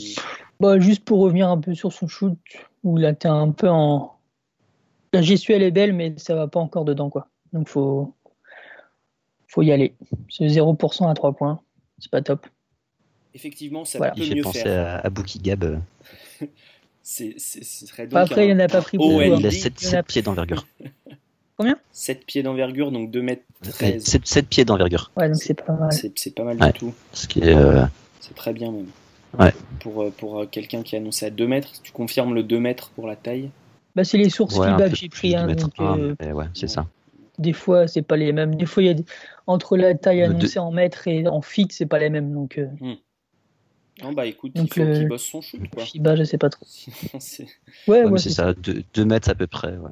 [0.61, 2.39] Bah, juste pour revenir un peu sur son shoot,
[2.85, 4.15] où là, t'es un peu en.
[5.13, 7.29] La gestuelle est belle, mais ça va pas encore dedans, quoi.
[7.53, 8.15] Donc, faut,
[9.49, 9.95] faut y aller.
[10.31, 11.61] C'est 0% à 3 points.
[11.99, 12.47] C'est pas top.
[13.35, 14.15] Effectivement, ça Voilà.
[14.15, 14.97] peut Il fait mieux faire.
[14.97, 15.81] à, à Bookie Gab.
[17.03, 19.21] C'est, c'est- ce serait donc Après, il un n'y en a pas pris Oh, beaucoup.
[19.21, 19.37] hein.
[19.39, 20.67] il a dit 7, Il y en a- pieds d'envergure.
[21.93, 24.05] 7 pieds d'envergure, donc 2 mètres 13.
[24.25, 25.11] 7, pieds d'envergure.
[25.17, 25.91] Ouais, donc c'est pas mal.
[25.93, 26.71] C'est, c'est pas mal Ouais.
[26.73, 26.95] du tout.
[27.15, 27.55] Ce qui est.
[27.55, 27.85] euh,
[28.21, 28.87] C'est très bien même.
[29.39, 29.53] Ouais.
[29.81, 32.61] Pour, euh, pour euh, quelqu'un qui a annoncé à 2 mètres, tu confirmes le 2
[32.61, 33.51] mètres pour la taille?
[33.97, 35.35] Bah, c'est les sources ouais, que j'ai pris.
[35.35, 36.87] hein, mètre donc, euh, ouais, c'est ça.
[37.39, 38.55] Des fois, c'est pas les mêmes.
[38.55, 39.05] Des fois, il y a des-
[39.47, 42.33] entre la taille Le annoncée en mètres et en feet, c'est pas les mêmes.
[42.35, 42.67] Donc, euh,
[44.03, 45.85] Non, bah écoute, Donc, il faut qu'il bosse son shoot, quoi.
[45.85, 46.67] FIBA, je sais pas trop.
[47.89, 49.77] Ouais, Ouais, c'est ça, 2 mètres à peu près.
[49.77, 49.91] ouais.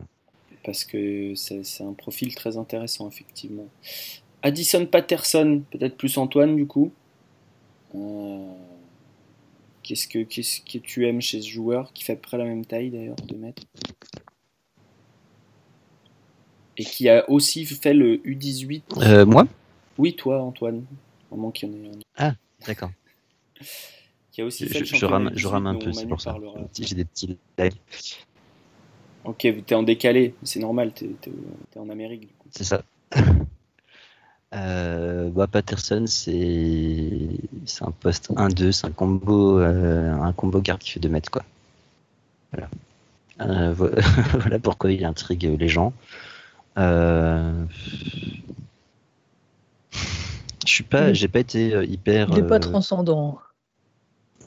[0.64, 3.66] Parce que c'est, c'est un profil très intéressant, effectivement.
[4.42, 6.92] Addison Patterson, peut-être plus Antoine, du coup.
[7.94, 8.53] Euh,
[9.82, 12.44] Qu'est-ce que, qu'est-ce que tu aimes chez ce joueur, qui fait à peu près la
[12.44, 13.62] même taille d'ailleurs, 2 mètres?
[16.79, 18.83] Et qui a aussi fait le U18.
[19.03, 19.47] Euh, moi?
[19.99, 20.85] Oui, toi, Antoine.
[21.31, 22.35] Vraiment qu'il y en ait un.
[22.66, 22.91] D'accord.
[24.33, 26.07] Qui a aussi Je, fait le je- championnat rame, je rame un U18 peu, c'est
[26.07, 26.37] pour ça.
[26.79, 27.72] J'ai des petits lags.
[29.24, 31.31] Ok, t'es en décalé, c'est normal, t'es, t'es
[31.81, 32.29] en Amérique.
[32.51, 32.83] C'est ça.
[34.55, 37.29] Euh, bah, Patterson, c'est
[37.81, 41.31] un poste 1-2, c'est un combo, euh, un combo garde qui fait 2 mètres.
[41.31, 41.43] Quoi.
[42.53, 42.68] Voilà.
[43.41, 43.91] Euh, vo-
[44.39, 45.93] voilà pourquoi il intrigue les gens.
[46.79, 47.64] Euh,
[50.66, 52.29] Je suis pas, j'ai pas été euh, hyper.
[52.31, 53.39] il est pas euh, transcendant.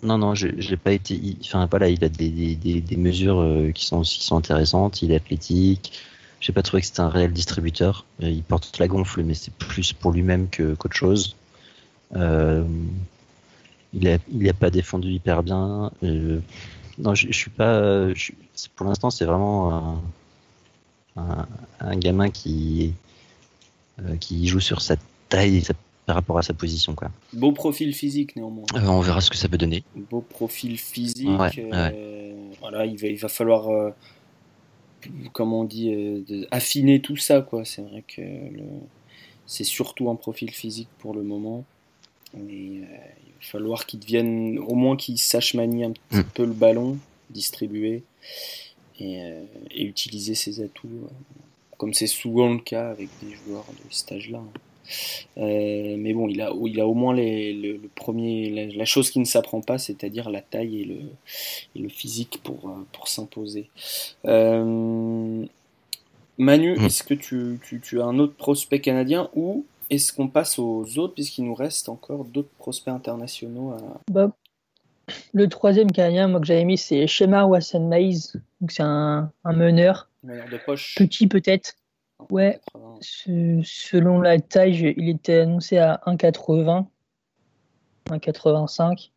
[0.04, 1.20] Non, non, je n'ai pas été.
[1.42, 5.02] Enfin, voilà, il a des, des, des, des mesures euh, qui sont, qui sont intéressantes.
[5.02, 5.94] Il est athlétique.
[6.42, 8.06] J'ai pas trouvé que c'était un réel distributeur.
[8.20, 11.36] Il porte la gonfle, mais c'est plus pour lui-même que qu'autre chose.
[12.16, 12.64] Euh,
[13.94, 15.92] il a, il a pas défendu hyper bien.
[16.04, 16.40] Euh,
[16.98, 18.14] non, je, je suis pas.
[18.14, 18.32] je
[18.76, 20.02] pour l'instant, c'est vraiment
[21.16, 22.93] un, gamin qui
[23.99, 24.95] euh, qui joue sur sa
[25.28, 25.74] taille sa-
[26.05, 27.12] par rapport à sa position, quoi.
[27.34, 28.66] Beau profil physique néanmoins.
[28.76, 29.84] Euh, on verra ce que ça peut donner.
[29.95, 31.28] Beau profil physique.
[31.28, 33.93] Ouais, euh, Voilà, il va, il va falloir,
[35.34, 37.64] comment on dit, de- affiner tout ça, quoi.
[37.66, 38.22] C'est vrai que
[39.45, 41.64] c'est surtout un profil physique pour le moment.
[42.34, 42.88] Mais il va
[43.41, 46.24] falloir qu'il devienne, au moins qu'il sache manier un petit Mm.
[46.34, 46.97] peu le ballon,
[47.30, 48.03] distribuer
[49.02, 51.08] et, euh, et utiliser ses atouts, euh,
[51.78, 54.41] comme c'est souvent le cas avec des joueurs de cet âge-là.
[55.38, 58.86] Euh, mais bon, il a, il a au moins les, le, le premier, la, la
[58.86, 60.95] chose qui ne s'apprend pas, c'est-à-dire la taille et le,
[61.76, 63.70] et le physique pour, pour s'imposer.
[64.26, 65.45] Euh,
[66.39, 66.86] Manu, Mm.
[66.86, 70.97] est-ce que tu, tu, tu as un autre prospect canadien ou est-ce qu'on passe aux
[70.97, 74.02] autres puisqu'il nous reste encore d'autres prospects internationaux à...
[74.12, 74.32] Bah,
[75.34, 78.34] le troisième canadien, moi que j'avais mis, c'est Shema Wasson Mays.
[78.62, 81.74] Donc c'est un, un meneur, manière de poche petit peut-être.
[82.30, 82.60] Ouais.
[82.74, 82.95] 80.
[83.01, 86.88] Se- selon la taille, je- il était annoncé à 1,80,
[88.10, 89.12] 1,85.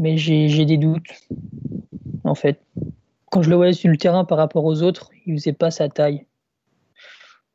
[0.00, 1.10] Mais j'ai des doutes,
[2.24, 2.60] en fait.
[3.30, 5.88] Quand je le voyais sur le terrain par rapport aux autres, il faisait pas sa
[5.88, 6.24] taille.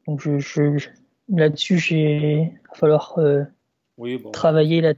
[0.07, 0.89] Donc je, je- je-
[1.29, 3.43] là-dessus, il va falloir euh,
[3.97, 4.29] Oui, bon.
[4.31, 4.93] travailler là.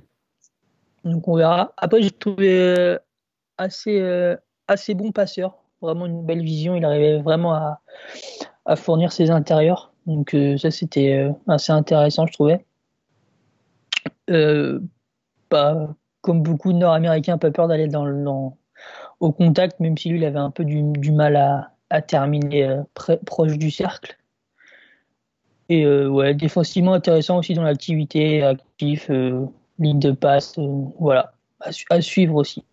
[1.07, 1.73] Donc on verra.
[1.77, 2.97] Après, j'ai trouvé euh,
[3.57, 4.35] assez, euh,
[4.67, 5.57] assez bon passeur.
[5.81, 6.75] Vraiment une belle vision.
[6.75, 9.93] Il arrivait vraiment à, fournir ses intérieurs.
[10.05, 12.65] Donc euh, ça, c'était assez intéressant, je trouvais.
[15.49, 15.87] Bah,
[16.21, 18.57] comme beaucoup de Nord-Américains, pas peur d'aller dans,
[19.21, 21.37] au contact, même si lui, il avait un peu du, mal
[21.89, 22.81] à, terminer
[23.25, 24.17] proche du cercle.
[25.69, 29.09] Et ouais, défensivement intéressant aussi dans l'activité, actif,
[29.79, 32.63] ligne de passe, euh, voilà, à, su- à suivre aussi.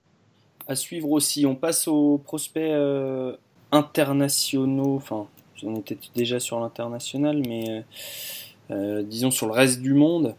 [0.67, 3.37] À suivre aussi, on passe aux prospects euh,
[3.71, 5.27] internationaux, enfin,
[5.63, 7.83] on était déjà sur l'international, mais euh,
[8.71, 10.35] euh, disons sur le reste du monde.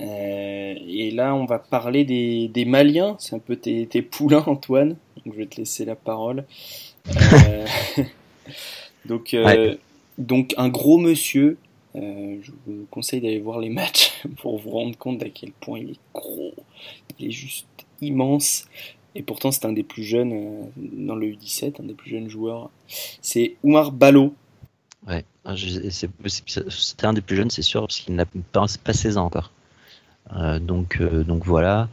[0.00, 4.44] Euh, et là, on va parler des, des Maliens, c'est un peu tes, tes poulains,
[4.46, 6.44] Antoine, donc je vais te laisser la parole.
[7.16, 7.66] Euh,
[9.06, 9.78] donc, euh, Ouais.
[10.18, 11.56] donc, un gros monsieur,
[11.96, 15.78] euh, je vous conseille d'aller voir les matchs pour vous rendre compte à quel point
[15.78, 16.54] il est gros,
[17.18, 17.66] il est juste
[18.00, 18.66] immense.
[19.14, 22.28] Et pourtant, c'est un des plus jeunes euh, dans le U17, un des plus jeunes
[22.28, 22.70] joueurs.
[23.22, 24.34] C'est Oumar Balo.
[25.06, 29.16] Ouais, Ah, c'était un des plus jeunes, c'est sûr, parce qu'il n'a pas, pas 16
[29.16, 29.50] ans encore.
[30.36, 31.88] Euh, donc, donc voilà,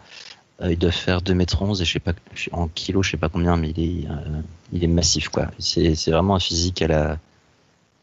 [0.62, 2.14] il doit faire 2m11 et je sais pas,
[2.52, 4.08] en kilos, je sais pas combien, mais il est,
[4.74, 5.50] il est massif, quoi.
[5.58, 7.20] C'est vraiment un physique à la,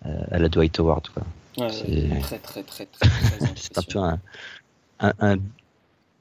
[0.05, 1.25] à la Dwight Howard, quoi.
[1.59, 5.39] Ouais, C'est- très, très, très, très, très C'est un peu un,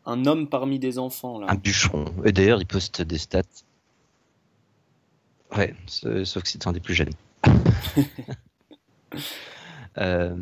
[0.06, 1.48] un, homme parmi des enfants, là.
[1.50, 2.06] un bûcheron.
[2.26, 3.44] Et d'ailleurs, il poste des stats.
[5.56, 7.14] Ouais, sauf que c'est un des plus jeunes.
[9.98, 10.36] Euh,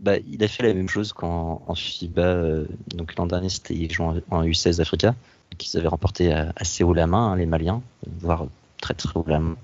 [0.00, 2.64] bah, il a fait la même chose qu'en en FIBA.
[2.94, 5.14] donc l'an dernier, c'était ils jouaient en, U16 Africa,
[5.56, 7.80] qu'ils avaient remporté assez haut la main, hein, les Maliens,
[8.20, 8.46] voire
[8.80, 9.56] très très haut la main.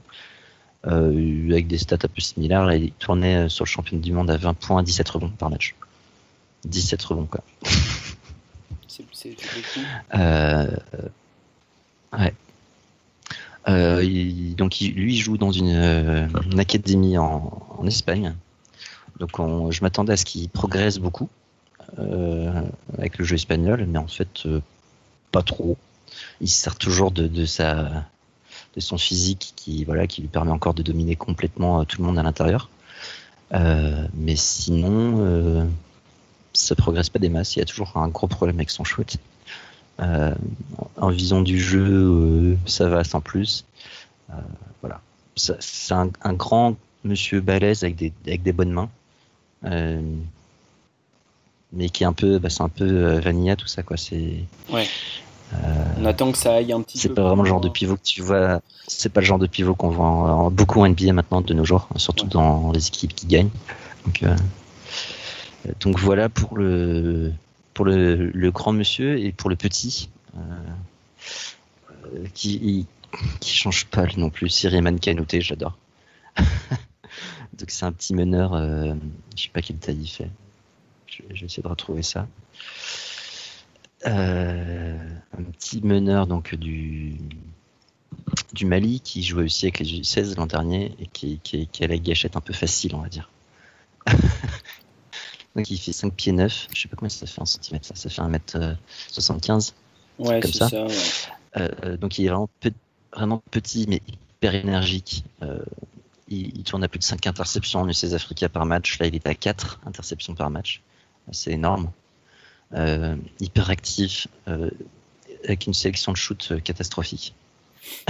[0.84, 4.54] Avec des stats un peu similaires, il tournait sur le championnat du monde à 20
[4.54, 5.74] points, 17 rebonds par match.
[6.64, 7.42] 17 rebonds, quoi.
[8.86, 9.36] C'est
[10.14, 10.66] euh,
[12.12, 12.34] ouais.
[13.66, 16.28] Euh, donc lui, il joue dans une, euh,
[16.58, 18.34] académie en, Espagne.
[19.18, 21.28] Donc je m'attendais à ce qu'il progresse beaucoup
[21.98, 24.48] avec le jeu espagnol, mais en fait
[25.32, 25.76] pas trop.
[26.40, 28.06] Il sert toujours de, sa
[28.74, 32.18] de son physique qui voilà qui lui permet encore de dominer complètement tout le monde
[32.18, 32.68] à l'intérieur.
[33.52, 35.68] mais sinon,
[36.52, 37.56] ça progresse pas des masses.
[37.56, 39.18] Il y a toujours un gros problème avec son shoot.
[40.00, 40.34] Euh,
[40.96, 43.64] en vision du jeu, euh, ça va sans plus.
[44.30, 44.34] Euh,
[44.80, 45.00] voilà.
[45.36, 48.88] C'est un, grand monsieur balèze avec des, avec des bonnes mains.
[51.72, 53.96] mais qui est un peu, bah, c'est un peu vanilla tout ça quoi.
[53.96, 54.44] C'est.
[55.98, 57.08] On attend que ça aille un petit peu.
[57.08, 58.60] C'est pas vraiment le genre de pivot que tu vois.
[58.88, 61.64] C'est pas le genre de pivot qu'on voit en, beaucoup en NBA maintenant de nos
[61.64, 63.50] jours, surtout dans les équipes qui gagnent.
[64.04, 64.24] Donc,
[65.80, 67.32] donc voilà pour le
[67.74, 70.40] pour le, grand monsieur et pour le petit euh,
[72.14, 72.86] euh, qui
[73.40, 74.48] qui change pas non plus.
[74.48, 75.76] Siriman Kanouté, j'adore.
[76.36, 78.94] donc c'est un petit meneur, euh,
[79.36, 80.30] je sais pas quelle taille il fait.
[81.06, 82.26] Je, vais essayer de retrouver ça.
[84.04, 87.16] Un petit meneur donc du
[88.52, 91.86] du Mali qui jouait aussi avec les 16 l'an dernier et qui, qui, qui a
[91.86, 93.30] la gâchette un peu facile, on va dire.
[95.56, 96.68] Donc il fait 5 pieds 9.
[96.74, 97.86] Je sais pas combien ça fait en centimètres.
[97.86, 99.72] Ça, ça fait 1m75.
[100.20, 100.68] Euh, ouais, comme ça.
[100.72, 100.88] Euh,
[101.56, 102.48] euh, donc il est vraiment,
[103.12, 105.24] vraiment petit, mais hyper énergique.
[106.28, 108.98] il, tourne à plus de 5 interceptions en UCS Africa par match.
[108.98, 110.82] Là, il est à 4 interceptions par match.
[111.30, 111.90] C'est énorme.
[113.40, 117.34] Hyper actif, avec une sélection de shoot catastrophique.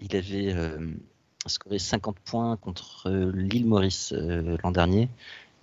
[0.00, 0.54] il avait
[1.46, 4.12] scoré 50 points contre l'île Maurice
[4.62, 5.08] l'an dernier.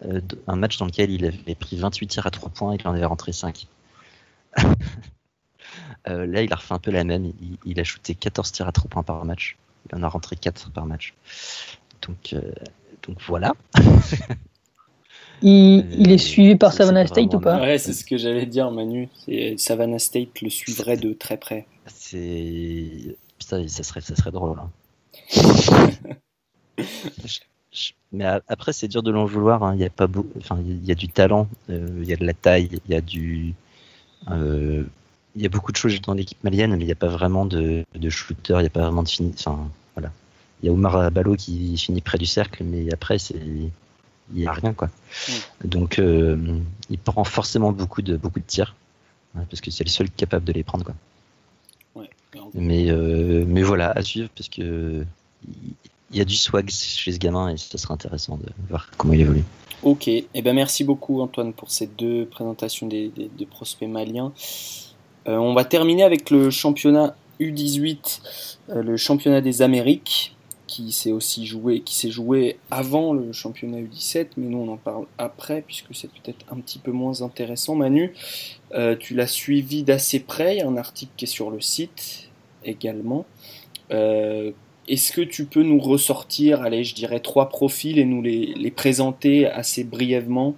[0.04, 2.88] Euh, un match dans lequel il avait pris 28 tirs à 3 points et qu'il
[2.88, 3.68] en avait rentré 5.
[6.08, 7.34] Euh, là, il a refait un peu la même.
[7.66, 9.58] Il, a shooté 14 tirs à 3 points par match.
[9.90, 11.16] Il en a rentré 4 par match.
[12.04, 12.54] Donc, euh,
[13.08, 13.54] donc voilà.
[15.42, 19.10] il, est suivi par Savannah State ou pas Ouais, c'est ce que j'allais dire, Manu.
[19.58, 21.66] Savannah State le suivrait de très près.
[21.88, 23.16] C'est.
[23.40, 24.60] ça serait, ça serait drôle.
[24.60, 24.70] Hein.
[28.12, 29.64] Mais après, c'est dur de l'en vouloir.
[29.64, 29.76] Hein.
[29.76, 30.08] Il y a pas
[30.38, 32.96] enfin, il y a du talent, euh, il y a de la taille, il y
[32.96, 33.54] a du,
[34.32, 34.84] euh,
[35.36, 37.46] il y a beaucoup de choses dans l'équipe malienne, mais il n'y a pas vraiment
[37.46, 39.34] de, de shooter, il n'y a pas vraiment de fini.
[39.38, 40.12] Enfin, voilà.
[40.64, 43.36] Il y a Omar Balo qui finit près du cercle, mais après, c'est,
[44.34, 44.90] il n'y a rien, quoi.
[45.64, 46.60] Donc, euh,
[46.90, 48.76] il prend forcément beaucoup de, beaucoup de tirs,
[49.36, 50.96] hein, parce que c'est le seul capable de les prendre, quoi.
[52.54, 52.92] mais,
[53.48, 55.06] mais voilà, à suivre, parce que
[56.12, 59.14] il y a du swag chez ce gamin et ce sera intéressant de voir comment
[59.14, 59.44] il évolue.
[59.84, 63.12] Ok, et eh ben merci beaucoup Antoine pour ces deux présentations des,
[63.50, 64.32] prospects maliens.
[65.28, 68.22] Euh, on va terminer avec le championnat U18,
[68.70, 70.35] euh, le championnat des Amériques,
[70.68, 74.78] qui s'est aussi joué, qui s'est joué avant le championnat U17, mais nous on en
[74.78, 77.76] parle après puisque c'est peut-être un petit peu moins intéressant.
[77.76, 78.14] Manu,
[78.74, 81.62] euh, tu l'as suivi d'assez près, il y a un article qui est sur le
[81.62, 82.30] site
[82.64, 83.26] également.
[84.88, 89.48] Est-ce que tu peux nous ressortir, allez, je dirais trois profils et nous les, présenter
[89.48, 90.56] assez brièvement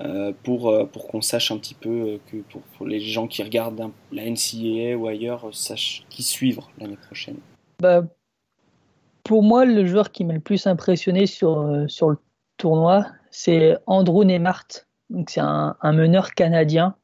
[0.00, 2.38] euh, pour, euh, pour qu'on sache un petit peu euh, que
[2.76, 7.36] pour, les gens qui regardent la NCAA ou ailleurs sachent qui suivre l'année prochaine?
[7.80, 8.04] Bah,
[9.24, 12.18] Pour moi, le joueur qui m'a le plus impressionné sur, sur le
[12.56, 14.66] tournoi, c'est Andrew Neymart.
[15.28, 16.96] C'est un, un, meneur canadien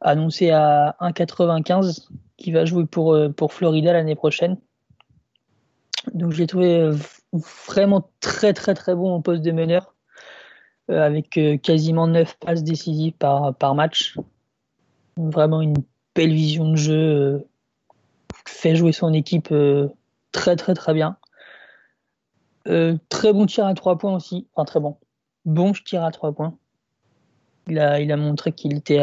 [0.00, 4.58] annoncé à 1,95 qui va jouer pour, pour Florida l'année prochaine.
[6.14, 6.96] Donc j'ai trouvé euh,
[7.66, 9.94] vraiment très très très bon au poste de meneur,
[10.90, 14.16] euh, avec euh, quasiment 9 passes décisives par, par match.
[15.16, 15.76] Vraiment une
[16.14, 17.46] belle vision de jeu,
[18.46, 19.52] fait jouer son équipe
[20.32, 21.16] très très très bien.
[23.08, 24.96] Très bon tir à 3 points aussi, enfin très bon.
[25.44, 26.56] Bon tir à 3 points.
[27.66, 29.02] Il a, il a montré qu'il était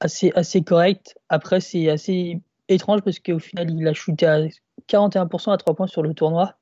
[0.00, 1.18] assez, assez correct.
[1.28, 4.40] Après, c'est assez étrange parce qu'au final, il a shooté à
[4.88, 6.54] 41% à 3 points sur le tournoi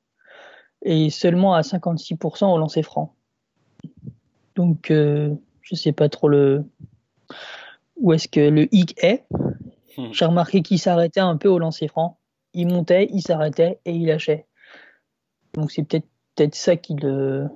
[0.83, 3.15] et seulement à 56% au lancer franc.
[4.55, 6.65] Donc, euh, je ne sais pas trop le
[7.97, 9.25] où est-ce que le hic est.
[9.97, 10.13] Hmm.
[10.13, 12.19] J'ai remarqué qu'il s'arrêtait un peu au lancer franc.
[12.53, 14.47] Il montait, il s'arrêtait et il lâchait.
[15.57, 17.49] Donc, c'est peut-être peut ça qui le,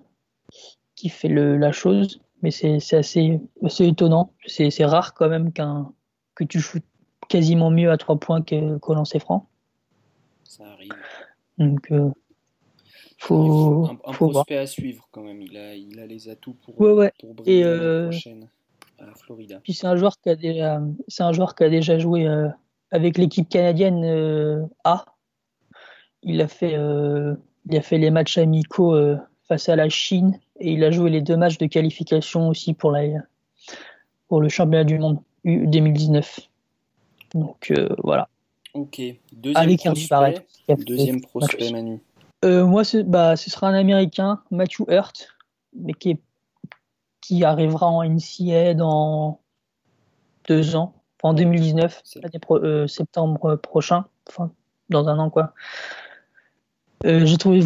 [0.96, 4.32] qui fait le, la chose, mais c'est assez, assez étonnant.
[4.46, 5.92] C'est rare quand même qu'un
[6.34, 6.84] que tu shootes
[7.28, 9.48] quasiment mieux à trois points qu'au lancer franc.
[10.44, 10.92] Ça arrive.
[11.58, 12.10] Donc, euh,
[13.18, 15.42] faut, un, un faut prospect à suivre quand même.
[15.42, 17.12] Il a, il a les atouts pour, Ouais, ouais.
[17.20, 18.48] pour briller euh, prochaine
[18.98, 19.60] à Florida.
[19.62, 22.48] Puis c'est un joueur qui a déjà, c'est un joueur qui a déjà joué euh,
[22.90, 25.04] avec l'équipe canadienne euh, A.
[26.22, 27.34] Il a fait, euh,
[27.70, 29.16] il a fait les matchs amicaux euh,
[29.48, 32.90] face à la Chine et il a joué les deux matchs de qualification aussi pour
[32.90, 33.02] la,
[34.28, 36.40] pour le championnat du monde U 2019.
[37.34, 38.28] Donc euh, voilà.
[38.74, 39.00] Ok.
[39.32, 40.46] Deuxième Avec prospect.
[40.86, 41.70] Deuxième prospect.
[41.72, 42.00] Manu.
[42.44, 45.28] Euh, moi, ce, bah, ce sera un Américain, Matthew Hurt,
[45.76, 46.20] mais qui, est,
[47.20, 49.40] qui arrivera en NCA dans
[50.48, 54.50] deux ans, en 2019, C'est- l'année pro- euh, septembre prochain, enfin
[54.88, 55.52] dans un an quoi.
[57.06, 57.60] Euh, J'ai trouvé,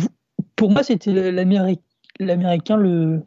[0.57, 1.81] pour moi, c'était l'Améri-
[2.21, 3.23] l'Américain le,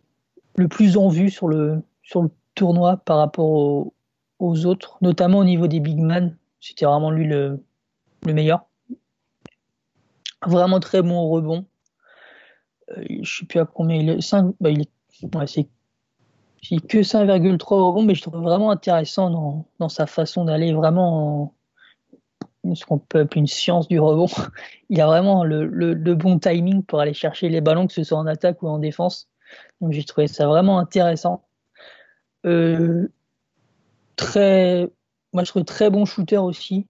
[0.56, 3.92] le plus en vue sur le, sur le tournoi par rapport
[4.40, 6.38] aux, autres, notamment au niveau des big man.
[6.60, 7.64] C'était vraiment lui le,
[8.26, 8.66] le meilleur.
[10.46, 11.66] Vraiment très bon au rebond.
[12.98, 14.22] Euh, je sais plus à combien il est.
[14.22, 15.68] 5, bah, il est, ouais, c'est
[16.88, 21.44] que 5,3 au rebond, mais je trouve vraiment intéressant dans, dans sa façon d'aller vraiment
[21.44, 21.54] en-
[22.76, 24.28] ce qu'on peut appeler une science du rebond.
[24.90, 28.28] Il a vraiment le, bon timing pour aller chercher les ballons, que ce soit en
[28.28, 29.30] attaque ou en défense.
[29.82, 31.48] Donc j'ai trouvé ça vraiment intéressant.
[32.46, 33.08] Euh,
[34.16, 34.90] très,
[35.34, 36.88] moi je trouve très bon shooter aussi.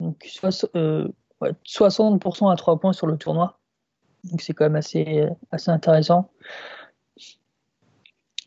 [0.00, 1.08] Donc soix- euh,
[1.40, 3.58] ouais, 60% à 3 points sur le tournoi.
[4.24, 6.30] Donc c'est quand même assez, assez intéressant.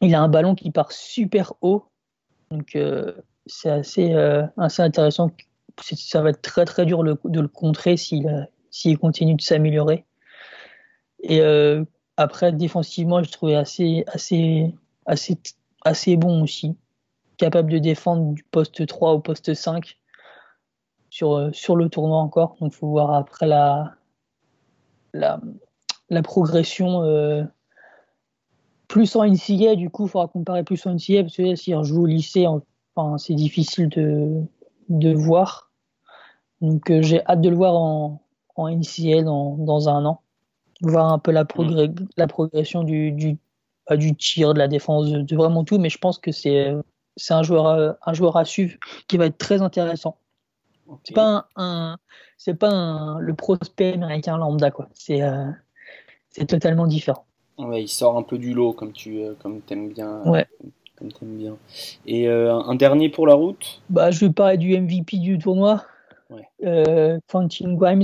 [0.01, 1.85] Il a un ballon qui part super haut.
[2.51, 3.13] Donc euh,
[3.45, 4.13] c'est assez,
[4.57, 5.31] assez intéressant.
[5.81, 9.41] Ça va être très très dur le- de le contrer s'il euh, s'il continue de
[9.41, 10.05] s'améliorer.
[11.23, 11.83] Et euh,
[12.17, 14.73] après, défensivement, je trouvais assez, assez,
[15.05, 15.37] assez,
[15.83, 16.77] assez bon aussi.
[17.37, 19.97] Capable de défendre du poste 3 au poste 5
[21.09, 22.55] sur, euh, sur le tournoi encore.
[22.59, 23.95] Donc, il faut voir après la,
[25.13, 25.39] la,
[26.23, 27.01] progression.
[28.87, 31.83] plus en NCA, du coup, il faudra comparer plus en NCA parce que si on
[31.83, 32.45] joue au lycée,
[32.95, 34.43] enfin, c'est difficile de,
[34.89, 35.66] de voir.
[36.61, 38.21] Donc, euh, j'ai hâte de le voir en,
[38.55, 40.21] en NCA dans, dans un an.
[40.81, 41.45] Voir un peu la,
[42.17, 43.37] la progression du, du,
[44.17, 45.79] tir, de la défense, de, de vraiment tout.
[45.79, 46.71] Mais je pense que c'est
[47.15, 48.75] c'est un joueur, euh, un joueur à suivre
[49.07, 50.17] qui va être très intéressant.
[50.87, 50.99] Ok.
[51.03, 51.97] C'est pas un, un-
[52.37, 54.87] c'est pas un- le prospect américain lambda quoi.
[54.93, 55.51] C'est euh,
[56.47, 57.25] totalement différent.
[57.57, 60.21] Ouais, il sort un peu du lot comme tu euh, comme aimes bien.
[60.25, 60.45] Ouais.
[60.95, 61.57] Comme t'aimes bien.
[62.05, 63.81] Et euh, un dernier pour la route?
[63.89, 65.83] Bah, je vais parler du MVP du tournoi,
[66.29, 66.47] Ouais.
[66.63, 68.03] euh, Quentin Grimes,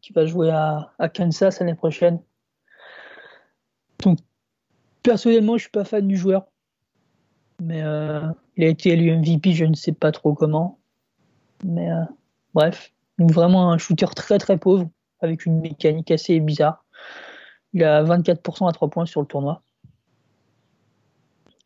[0.00, 2.20] qui va jouer à, Kansas l'année prochaine.
[5.02, 6.46] Personnellement, je suis pas fan du joueur,
[7.60, 10.78] mais euh, il a été élu MVP, je ne sais pas trop comment.
[11.62, 12.04] Mais euh,
[12.54, 14.88] bref, vraiment un shooter très très pauvre,
[15.20, 16.84] avec une mécanique assez bizarre.
[17.72, 19.62] Il a 24% à 3 points sur le tournoi.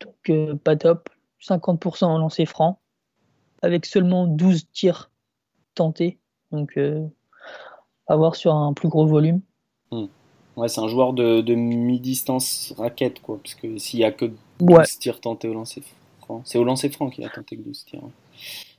[0.01, 1.09] Donc, pas top.
[1.41, 2.79] 50% en lancer franc
[3.61, 5.08] avec seulement 12 tirs
[5.75, 6.19] tentés.
[6.51, 7.05] Donc, euh,
[8.07, 9.41] à voir sur un plus gros volume.
[10.57, 13.39] Ouais, c'est un joueur de, de mi-distance raquette, quoi.
[13.41, 15.81] Parce que s'il y a que 12 Ouais, tirs tentés au lancer
[16.21, 18.01] franc, c'est au lancer franc qu'il a tenté que 12 tirs.
[18.03, 18.09] hein.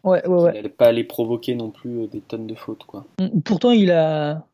[0.05, 0.39] ouais, ouais.
[0.41, 0.53] Il ouais.
[0.53, 3.07] n'allait pas aller provoquer non plus euh, des tonnes de fautes, quoi.
[3.19, 4.45] Mm, Pourtant, il a.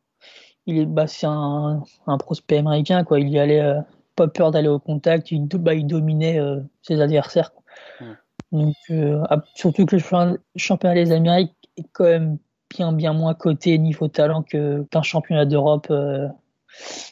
[0.66, 3.18] Il est, bah, c'est un, un prospect américain, quoi.
[3.18, 3.80] Il y allait, euh,
[4.14, 5.32] pas peur d'aller au contact.
[5.32, 7.53] Il, bah, il dominait euh, ses adversaires.
[7.53, 7.62] quoi.
[8.03, 8.14] Ouais.
[8.53, 9.20] Donc, euh,
[9.57, 12.39] surtout que le championnat des Amériques est quand même
[12.70, 16.29] bien, bien moins coté niveau talent que, qu'un championnat d'Europe euh,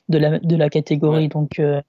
[0.09, 1.25] de, la, de la catégorie.
[1.25, 1.29] Ouais.
[1.29, 1.81] Donc, euh,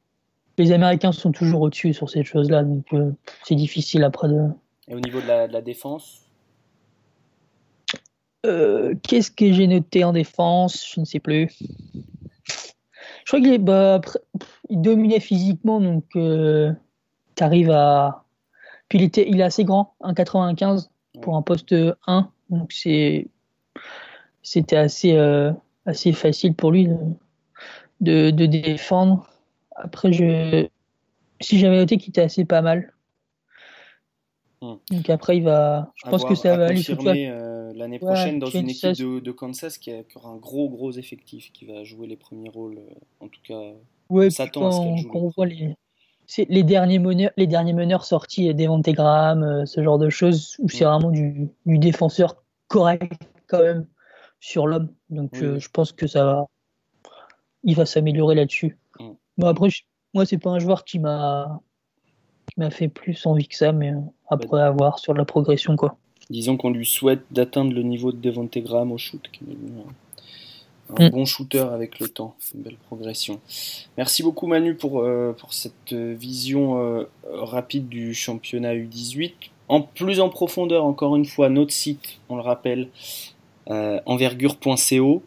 [0.57, 2.63] les Américains sont toujours au-dessus sur ces choses-là.
[2.63, 3.11] Donc, euh,
[3.43, 4.47] c'est difficile après de,
[4.87, 6.21] Et au niveau de la, de la défense,
[9.01, 10.87] Qu'est-ce que j'ai noté en défense?
[10.93, 11.49] Je ne sais plus.
[11.95, 13.99] Je crois qu'il bah,
[14.69, 18.23] il dominait physiquement, donc tu arrives à.
[18.87, 20.89] Puis il, était, il est assez grand, 1,95
[21.23, 21.73] pour un poste
[22.05, 23.27] 1, donc c'est
[24.43, 25.51] c'était assez, euh,
[25.85, 26.87] assez facile pour lui
[28.01, 29.27] de, de, défendre.
[29.75, 30.67] Après, je,
[31.41, 32.93] si j'avais noté qu'il était assez pas mal.
[34.61, 34.75] Hmm.
[34.91, 35.91] Donc après, il va.
[35.95, 38.91] Je à pense voir- que ça va aller euh, l'année Ouais, prochaine dans une équipe
[38.91, 42.15] de, de Kansas qui, a- qui aura un gros, gros effectif, qui va jouer les
[42.15, 43.59] premiers rôles, euh, en tout cas.
[44.09, 45.75] Ouais, On s'attend à ce qu'elle joue on voit les,
[46.37, 50.69] les derniers meneurs, les derniers meneurs sortis, Devante Graham, euh, ce genre de choses, où
[50.69, 50.87] c'est Mm.
[50.87, 52.35] vraiment du, du défenseur
[52.67, 53.85] correct quand même
[54.39, 54.89] sur l'homme.
[55.09, 56.45] Donc Oui, euh, je pense que ça va,
[57.63, 58.77] il va s'améliorer là-dessus.
[58.99, 59.09] Mm.
[59.37, 61.61] Bon après, je- moi, c'est pas un joueur qui m'a
[62.57, 63.91] m'a fait plus envie que ça, mais
[64.29, 65.97] après avoir sur la progression, quoi.
[66.29, 69.57] Disons qu'on lui souhaite d'atteindre le niveau de Devante Graham au shoot, qui est
[70.97, 71.09] un, mm.
[71.09, 73.39] bon shooter avec le temps, une belle progression.
[73.97, 79.33] Merci beaucoup Manu pour, euh, pour cette vision euh, rapide du championnat U18.
[79.67, 82.89] En plus en profondeur, encore une fois, notre site, on le rappelle,
[83.69, 85.23] euh, envergure.co,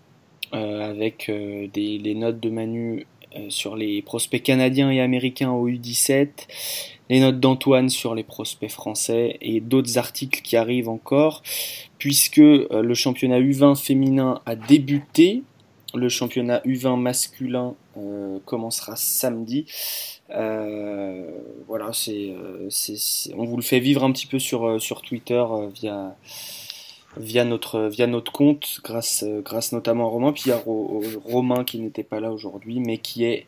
[0.52, 3.06] avec des, les notes de Manu
[3.48, 6.28] sur les prospects canadiens et américains au U17,
[7.10, 11.42] les notes d'Antoine sur les prospects français et d'autres articles qui arrivent encore,
[11.98, 15.42] puisque euh, le championnat U20 féminin a débuté,
[15.94, 19.64] le championnat U20 masculin euh, commencera samedi.
[20.30, 21.30] Euh,
[21.66, 22.34] voilà, c'est,
[23.34, 25.42] on vous le fait vivre un petit peu sur, sur Twitter
[25.74, 26.14] via
[27.16, 30.32] via notre via notre compte grâce grâce notamment à Romain.
[30.32, 30.62] Puis y a
[31.24, 33.46] Romain qui n'était pas là aujourd'hui mais qui est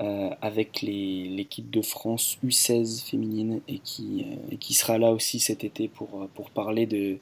[0.00, 5.62] euh, avec l'équipe de France U16 féminine et qui, euh, qui sera là aussi cet
[5.62, 7.18] été pour, euh, pour parler de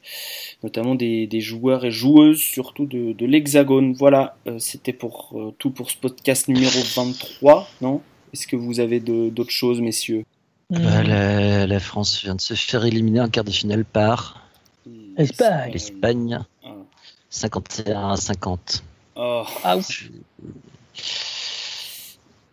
[0.63, 3.93] notamment des, des joueurs et joueuses, surtout de, de l'Hexagone.
[3.93, 8.01] Voilà, c'était pour tout pour ce podcast numéro 23, non?
[8.33, 10.25] Est-ce que vous avez d'autres choses, messieurs?
[10.71, 14.42] La, la, France vient de se faire éliminer en quart de finale par
[15.17, 15.73] Espagne.
[15.73, 16.39] L'Espagne.
[17.31, 18.85] 51 à 50.
[19.17, 19.45] Oh.
[19.65, 19.79] Ah,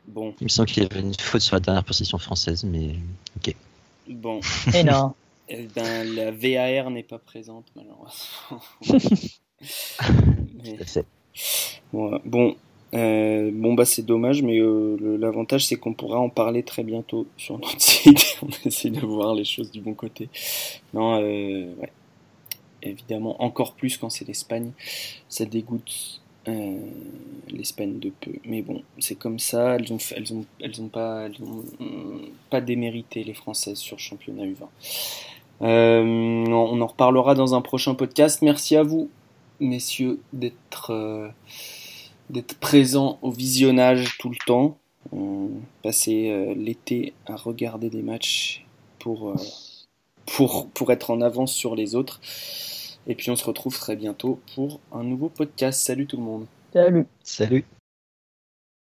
[0.08, 0.34] Bon.
[0.42, 2.96] Il me semble qu'il y avait une faute sur la dernière possession française, mais
[3.38, 3.56] ok.
[4.08, 4.40] Bon.
[4.74, 5.14] Et non.
[5.48, 8.62] Eh ben, la VAR n'est pas présente, malheureusement.
[11.92, 12.56] Bon, bon,
[12.94, 17.28] euh, bon, bah c'est dommage, mais euh, l'avantage c'est qu'on pourra en parler très bientôt
[17.38, 18.38] sur notre site.
[18.42, 20.30] On essaie de voir les choses du bon côté.
[20.94, 21.92] Non, euh, ouais.
[22.82, 24.72] Évidemment, encore plus quand c'est l'Espagne,
[25.28, 26.78] ça dégoûte euh,
[27.50, 28.32] L'Espagne de peu.
[28.46, 29.76] Mais bon, c'est comme ça.
[29.76, 34.68] Elles ont, pas, démérité les Françaises sur le championnat U20.
[35.62, 36.02] Euh,
[36.48, 38.42] on en reparlera dans un prochain podcast.
[38.44, 39.10] Merci à vous,
[39.60, 41.30] messieurs, d'être euh,
[42.60, 44.78] présents au visionnage tout le temps.
[45.82, 48.66] passer l'été à regarder des matchs
[49.00, 49.34] pour,
[50.36, 52.20] pour, pour être en avance sur les autres.
[53.08, 55.82] Et puis on se retrouve très bientôt pour un nouveau podcast.
[55.82, 56.46] Salut tout le monde.
[56.74, 57.08] Salut.
[57.24, 57.66] Salut.